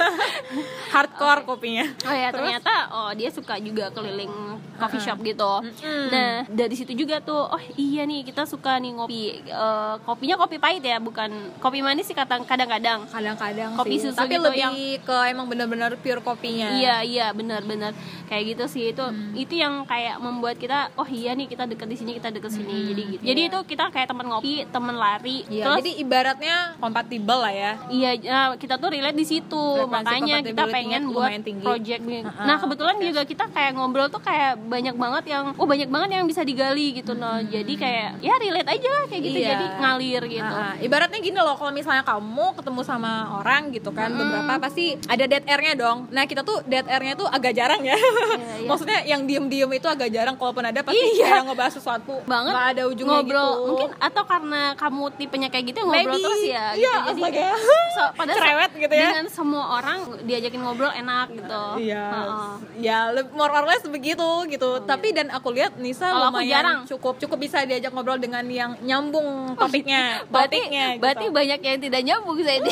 Hardcore 0.93 1.43
kopinya. 1.45 1.85
Oh 2.03 2.15
ya 2.15 2.29
Terus? 2.29 2.39
ternyata 2.41 2.73
oh 2.91 3.11
dia 3.13 3.31
suka 3.31 3.55
juga 3.59 3.91
keliling 3.91 4.33
coffee 4.81 4.99
shop 4.99 5.19
gitu. 5.21 5.53
Mm-mm. 5.61 6.05
Nah 6.09 6.31
dari 6.47 6.73
situ 6.73 6.93
juga 6.95 7.21
tuh 7.21 7.47
oh 7.47 7.63
iya 7.75 8.03
nih 8.03 8.25
kita 8.25 8.43
suka 8.45 8.77
nih 8.77 8.93
ngopi 8.95 9.23
Eh, 9.43 9.95
kopinya 10.03 10.37
kopi 10.37 10.57
pahit 10.57 10.81
ya 10.81 10.97
bukan 10.99 11.29
kopi 11.59 11.81
manis 11.81 12.05
sih 12.05 12.15
kadang- 12.15 12.43
kadang-kadang. 12.43 13.05
kadang-kadang 13.07 13.71
Kopi 13.75 13.95
sih. 13.95 14.09
susu 14.09 14.17
tapi 14.17 14.35
gitu 14.35 14.45
lebih 14.47 14.61
yang- 14.61 14.77
ke 15.01 15.17
emang 15.27 15.47
bener-bener 15.47 15.93
pure 15.97 16.21
kopinya 16.21 16.71
Iya 16.71 17.03
iya 17.03 17.27
benar-benar 17.31 17.93
kayak 18.27 18.45
gitu 18.49 18.65
sih 18.67 18.85
itu 18.89 19.03
Hmm. 19.03 19.35
itu 19.35 19.55
yang 19.55 19.85
kayak 19.85 20.17
membuat 20.19 20.57
kita 20.57 20.89
oh 20.95 21.05
iya 21.05 21.33
nih 21.33 21.47
kita 21.47 21.67
deket 21.67 21.85
di 21.85 21.97
sini 21.97 22.11
kita 22.13 22.31
deket 22.31 22.51
sini 22.51 22.73
jadi 22.89 23.03
gitu. 23.11 23.23
Jadi 23.23 23.41
iya. 23.41 23.51
itu 23.51 23.59
kita 23.67 23.85
kayak 23.89 24.09
teman 24.09 24.27
ngopi 24.27 24.65
teman 24.67 24.97
lari 24.97 25.43
Iya, 25.43 25.65
terus 25.65 25.77
jadi 25.81 25.93
ibaratnya 25.99 26.57
kompatibel 26.79 27.39
lah 27.39 27.51
ya. 27.51 27.73
Iya, 27.89 28.11
eh, 28.15 28.49
kita 28.57 28.77
tuh 28.77 28.89
relate 28.91 29.15
di 29.15 29.27
situ. 29.27 29.63
Frekuensi 29.77 29.91
Makanya 29.91 30.37
kita 30.43 30.65
pengen 30.67 31.03
buat 31.09 31.31
tinggi. 31.41 31.61
project 31.61 32.03
nih. 32.03 32.23
Uh-uh, 32.23 32.47
Nah, 32.47 32.57
kebetulan 32.57 32.97
juga 32.99 33.23
kita 33.23 33.45
kayak 33.47 33.73
ngobrol 33.73 34.09
tuh 34.09 34.21
kayak 34.21 34.63
banyak 34.71 34.95
banget 34.95 35.25
yang 35.29 35.45
oh 35.53 35.67
banyak 35.67 35.89
banget 35.89 36.09
yang 36.13 36.25
bisa 36.25 36.41
digali 36.41 36.95
gitu 36.95 37.13
loh. 37.13 37.43
Jadi 37.43 37.75
kayak 37.75 38.09
ya 38.21 38.35
relate 38.37 38.71
aja 38.71 38.89
lah 38.89 39.05
kayak 39.05 39.23
gitu. 39.25 39.37
Iya. 39.37 39.49
Jadi 39.51 39.65
ngalir 39.77 40.23
gitu. 40.31 40.55
Ah. 40.55 40.75
ibaratnya 40.79 41.19
gini 41.19 41.35
loh, 41.37 41.55
kalau 41.55 41.71
misalnya 41.71 42.01
kamu 42.03 42.47
ketemu 42.55 42.81
sama 42.83 43.13
orang 43.37 43.63
gitu 43.71 43.91
kan, 43.91 44.09
beberapa 44.11 44.55
pasti 44.61 44.95
ada 45.05 45.25
dead 45.27 45.43
air-nya 45.45 45.75
dong. 45.75 46.07
Nah 46.09 46.23
kita 46.23 46.41
tuh 46.41 46.63
dead 46.65 46.87
air-nya 46.87 47.15
tuh 47.15 47.27
agak 47.27 47.53
jarang 47.53 47.83
ya. 47.83 47.97
iya. 47.97 48.67
Maksudnya 48.71 49.03
yang 49.05 49.25
diem-diem 49.25 49.71
itu 49.73 49.87
agak 49.87 50.09
jarang. 50.09 50.33
Kalaupun 50.33 50.63
ada 50.65 50.81
pasti 50.81 51.03
Iya. 51.13 51.27
kayak 51.33 51.45
ngebahas 51.45 51.75
sesuatu. 51.75 52.15
banget 52.23 52.53
Nggak 52.53 52.69
ada 52.71 52.83
ujungnya 52.87 53.19
ngobrol 53.19 53.51
gitu. 53.51 53.67
mungkin 53.67 53.91
atau 53.99 54.23
karena 54.25 54.63
kamu 54.75 55.05
tipenya 55.17 55.49
kayak 55.49 55.65
gitu 55.67 55.81
ngobrol 55.81 56.07
Maybe. 56.07 56.23
terus 56.23 56.43
ya 56.47 56.65
Iya, 56.73 56.93
gitu. 57.03 57.11
astaga. 57.19 57.49
so, 57.97 58.03
pada 58.15 58.33
Cerewet 58.33 58.71
gitu 58.77 58.95
ya. 58.95 59.09
dengan 59.11 59.27
semua 59.29 59.65
orang 59.75 59.99
diajakin 60.23 60.61
ngobrol 60.61 60.93
enak 60.93 61.27
gitu 61.33 61.63
Iya, 61.81 62.05
Heeh. 62.07 62.51
ya 62.79 62.99
le- 63.11 63.33
more 63.33 63.51
or 63.51 63.65
less 63.65 63.83
begitu 63.85 64.29
gitu. 64.47 64.60
Tapi 64.81 65.09
dan 65.11 65.29
aku 65.29 65.49
lihat 65.51 65.77
Nisa 65.77 66.03
Oh, 66.03 66.07
iya. 66.07 66.13
Kalau 66.13 66.27
aku 66.27 66.35
lumayan 66.35 66.51
jarang. 66.53 66.81
cukup 66.85 67.15
cukup 67.17 67.39
bisa 67.39 67.59
diajak 67.63 67.91
ngobrol 67.91 68.17
dengan 68.17 68.45
yang 68.45 68.77
nyambung 68.81 69.55
topiknya, 69.55 70.21
berarti 70.33 70.59
topiknya. 70.59 70.85
gitu. 70.91 71.01
berarti 71.01 71.25
banyak 71.31 71.61
yang 71.61 71.79
tidak 71.79 72.03
nyambung 72.03 72.37
saya 72.39 72.59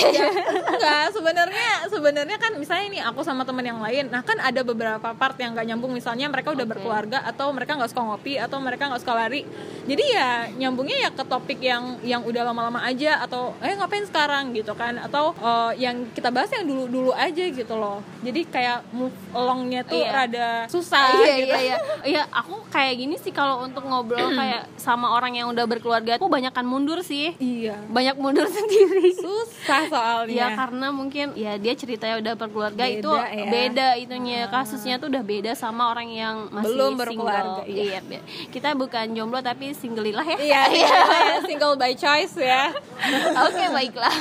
enggak 0.69 1.05
sebenarnya 1.11 1.67
sebenarnya 1.87 2.37
kan 2.37 2.53
misalnya 2.55 2.87
nih 2.91 3.03
aku 3.05 3.21
sama 3.23 3.43
teman 3.43 3.63
yang 3.63 3.79
lain 3.79 4.09
nah 4.09 4.21
kan 4.21 4.37
ada 4.39 4.61
beberapa 4.61 5.13
part 5.13 5.37
yang 5.37 5.53
nggak 5.53 5.67
nyambung 5.67 5.93
misalnya 5.93 6.27
mereka 6.27 6.51
udah 6.51 6.63
Oke. 6.63 6.73
berkeluarga 6.73 7.19
atau 7.23 7.51
mereka 7.51 7.75
nggak 7.75 7.89
suka 7.89 8.03
ngopi 8.05 8.35
atau 8.37 8.59
mereka 8.59 8.87
nggak 8.87 9.01
suka 9.01 9.15
lari 9.15 9.43
jadi 9.85 10.05
ya 10.07 10.29
nyambungnya 10.59 10.99
ya 10.99 11.11
ke 11.11 11.25
topik 11.25 11.61
yang 11.61 11.85
yang 12.03 12.23
udah 12.23 12.43
lama-lama 12.45 12.81
aja 12.83 13.21
atau 13.21 13.55
eh 13.59 13.73
ngapain 13.73 14.05
sekarang 14.05 14.53
gitu 14.53 14.73
kan 14.73 14.99
atau 14.99 15.33
eh, 15.35 15.73
yang 15.79 16.09
kita 16.11 16.29
bahas 16.29 16.51
yang 16.51 16.65
dulu-dulu 16.65 17.13
aja 17.13 17.45
gitu 17.45 17.75
loh 17.75 18.01
jadi 18.21 18.41
kayak 18.45 18.79
move 18.91 19.15
alongnya 19.33 19.83
tuh 19.83 19.97
Iya. 19.99 20.11
rada 20.11 20.49
susah 20.67 21.05
iya 21.19 21.33
gitu 21.37 21.57
iya 21.59 21.68
iya 21.69 21.77
iya 22.05 22.23
aku 22.29 22.65
kayak 22.69 22.95
gini 22.97 23.17
sih 23.17 23.31
kalau 23.31 23.61
untuk 23.61 23.85
ngobrol 23.85 24.33
kayak 24.41 24.67
sama 24.77 25.11
orang 25.11 25.35
yang 25.35 25.47
udah 25.49 25.65
berkeluarga 25.65 26.17
aku 26.17 26.27
banyakkan 26.27 26.65
mundur 26.65 27.01
sih. 27.01 27.37
Iya. 27.37 27.85
Banyak 27.87 28.17
mundur 28.17 28.49
sendiri. 28.57 29.13
Susah 29.13 29.83
soalnya. 29.87 30.33
Ya 30.33 30.47
karena 30.55 30.89
mungkin 30.89 31.33
ya 31.35 31.55
dia 31.55 31.73
ceritanya 31.73 32.19
udah 32.19 32.35
berkeluarga 32.35 32.81
Beda 32.81 32.97
itu 32.97 33.11
ya. 33.13 33.47
beda 33.47 33.89
itunya. 33.97 34.41
Kasusnya 34.49 34.97
tuh 34.97 35.09
udah 35.09 35.21
beda 35.21 35.53
sama 35.53 35.91
orang 35.91 36.09
yang 36.09 36.37
masih 36.49 36.67
Belum 36.69 36.93
single. 36.93 37.01
berkeluarga, 37.05 37.63
iya. 37.65 37.83
iya 37.85 38.01
be- 38.01 38.25
kita 38.49 38.73
bukan 38.73 39.13
jomblo 39.13 39.39
tapi 39.39 39.71
singgelilah 39.71 40.25
ya. 40.25 40.37
Iya 40.49 40.63
iya 40.71 40.99
single 41.43 41.75
by 41.75 41.93
choice 41.93 42.35
ya. 42.35 42.73
Oke 43.45 43.65
baiklah. 43.69 44.15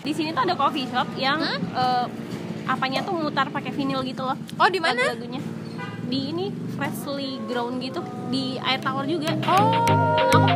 Di 0.00 0.10
sini 0.10 0.30
tuh 0.30 0.42
ada 0.42 0.54
coffee 0.54 0.86
shop 0.86 1.06
yang 1.14 1.38
eh, 1.70 2.04
apanya 2.64 3.00
tuh 3.00 3.14
mutar 3.14 3.48
pakai 3.48 3.70
vinyl 3.70 4.02
gitu 4.02 4.20
loh. 4.20 4.36
Oh 4.56 4.66
di 4.66 4.76
mana? 4.76 4.98
Lagu-lagunya 4.98 5.40
di 6.08 6.32
ini 6.32 6.46
freshly 6.72 7.36
ground 7.44 7.78
gitu 7.78 8.00
di 8.28 8.56
air 8.58 8.80
tower 8.80 9.04
juga. 9.04 9.36
Oh 9.44 9.68
aku 9.78 10.48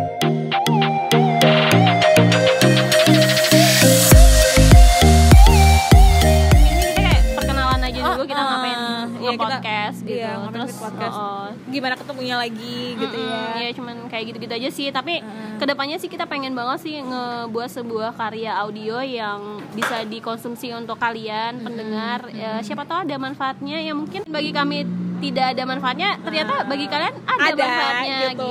ini 6.62 6.82
kita 6.82 7.00
kayak 7.00 7.22
perkenalan 7.34 7.80
aja 7.82 7.98
dulu 8.02 8.24
kita 8.24 8.38
Ah, 8.38 8.48
ngapain 8.50 8.80
iya, 9.22 9.30
podcast 9.34 9.98
gitu. 10.02 10.18
iya, 10.18 10.32
terus 10.50 10.72
podcast. 10.74 11.14
oh, 11.14 11.22
oh. 11.22 11.46
gimana 11.68 11.94
ketemunya 11.94 12.36
lagi 12.36 12.78
gitu 12.96 13.16
ya 13.16 13.38
Mm-mm, 13.38 13.60
ya. 13.60 13.70
cuman 13.72 13.96
kayak 14.08 14.24
gitu-gitu 14.28 14.52
aja 14.52 14.68
sih. 14.70 14.88
Tapi 14.90 15.14
Mm. 15.18 15.56
ke 15.56 15.64
depannya 15.64 15.96
sih 15.96 16.10
kita 16.10 16.26
pengen 16.26 16.52
banget 16.52 16.78
sih 16.82 16.96
ngebuat 16.98 17.70
sebuah 17.70 18.10
karya 18.12 18.52
audio 18.56 18.98
yang 19.00 19.40
bisa 19.72 20.02
dikonsumsi 20.02 20.74
untuk 20.74 20.98
kalian 20.98 21.62
pendengar. 21.62 22.26
Ya, 22.30 22.58
siapa 22.60 22.82
tahu 22.82 23.04
ada 23.04 23.16
manfaatnya 23.16 23.78
ya 23.78 23.92
mungkin 23.92 24.26
bagi 24.26 24.50
kami 24.50 24.84
tidak 25.22 25.54
ada 25.54 25.62
manfaatnya 25.62 26.18
ternyata 26.18 26.66
bagi 26.66 26.86
kalian 26.90 27.14
ada, 27.22 27.54
ada 27.54 27.62
manfaatnya 27.62 28.18
gitu. 28.18 28.42
gitu 28.42 28.50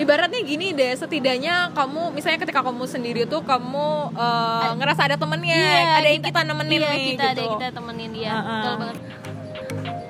ibaratnya 0.00 0.40
gini 0.40 0.66
deh 0.72 0.92
setidaknya 0.96 1.76
kamu 1.76 2.16
misalnya 2.16 2.40
ketika 2.40 2.64
kamu 2.64 2.84
sendiri 2.88 3.28
tuh 3.28 3.44
kamu 3.44 4.16
uh, 4.16 4.72
ngerasa 4.80 5.12
ada 5.12 5.16
temennya 5.20 5.60
iya, 5.60 6.00
ada 6.00 6.08
yang 6.08 6.24
kita, 6.24 6.40
nemenin 6.40 6.80
iya, 6.80 6.88
nih 6.88 7.00
kita 7.04 7.12
gitu. 7.12 7.24
ada 7.28 7.40
yang 7.44 7.54
kita 7.60 7.68
temenin 7.76 8.10
dia 8.16 8.30
uh 8.32 8.38
-uh. 8.40 8.48
betul 8.48 8.74
banget 8.80 8.96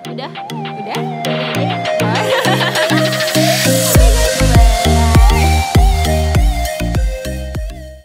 udah 0.07 0.31
udah, 0.55 0.73
udah. 0.79 1.03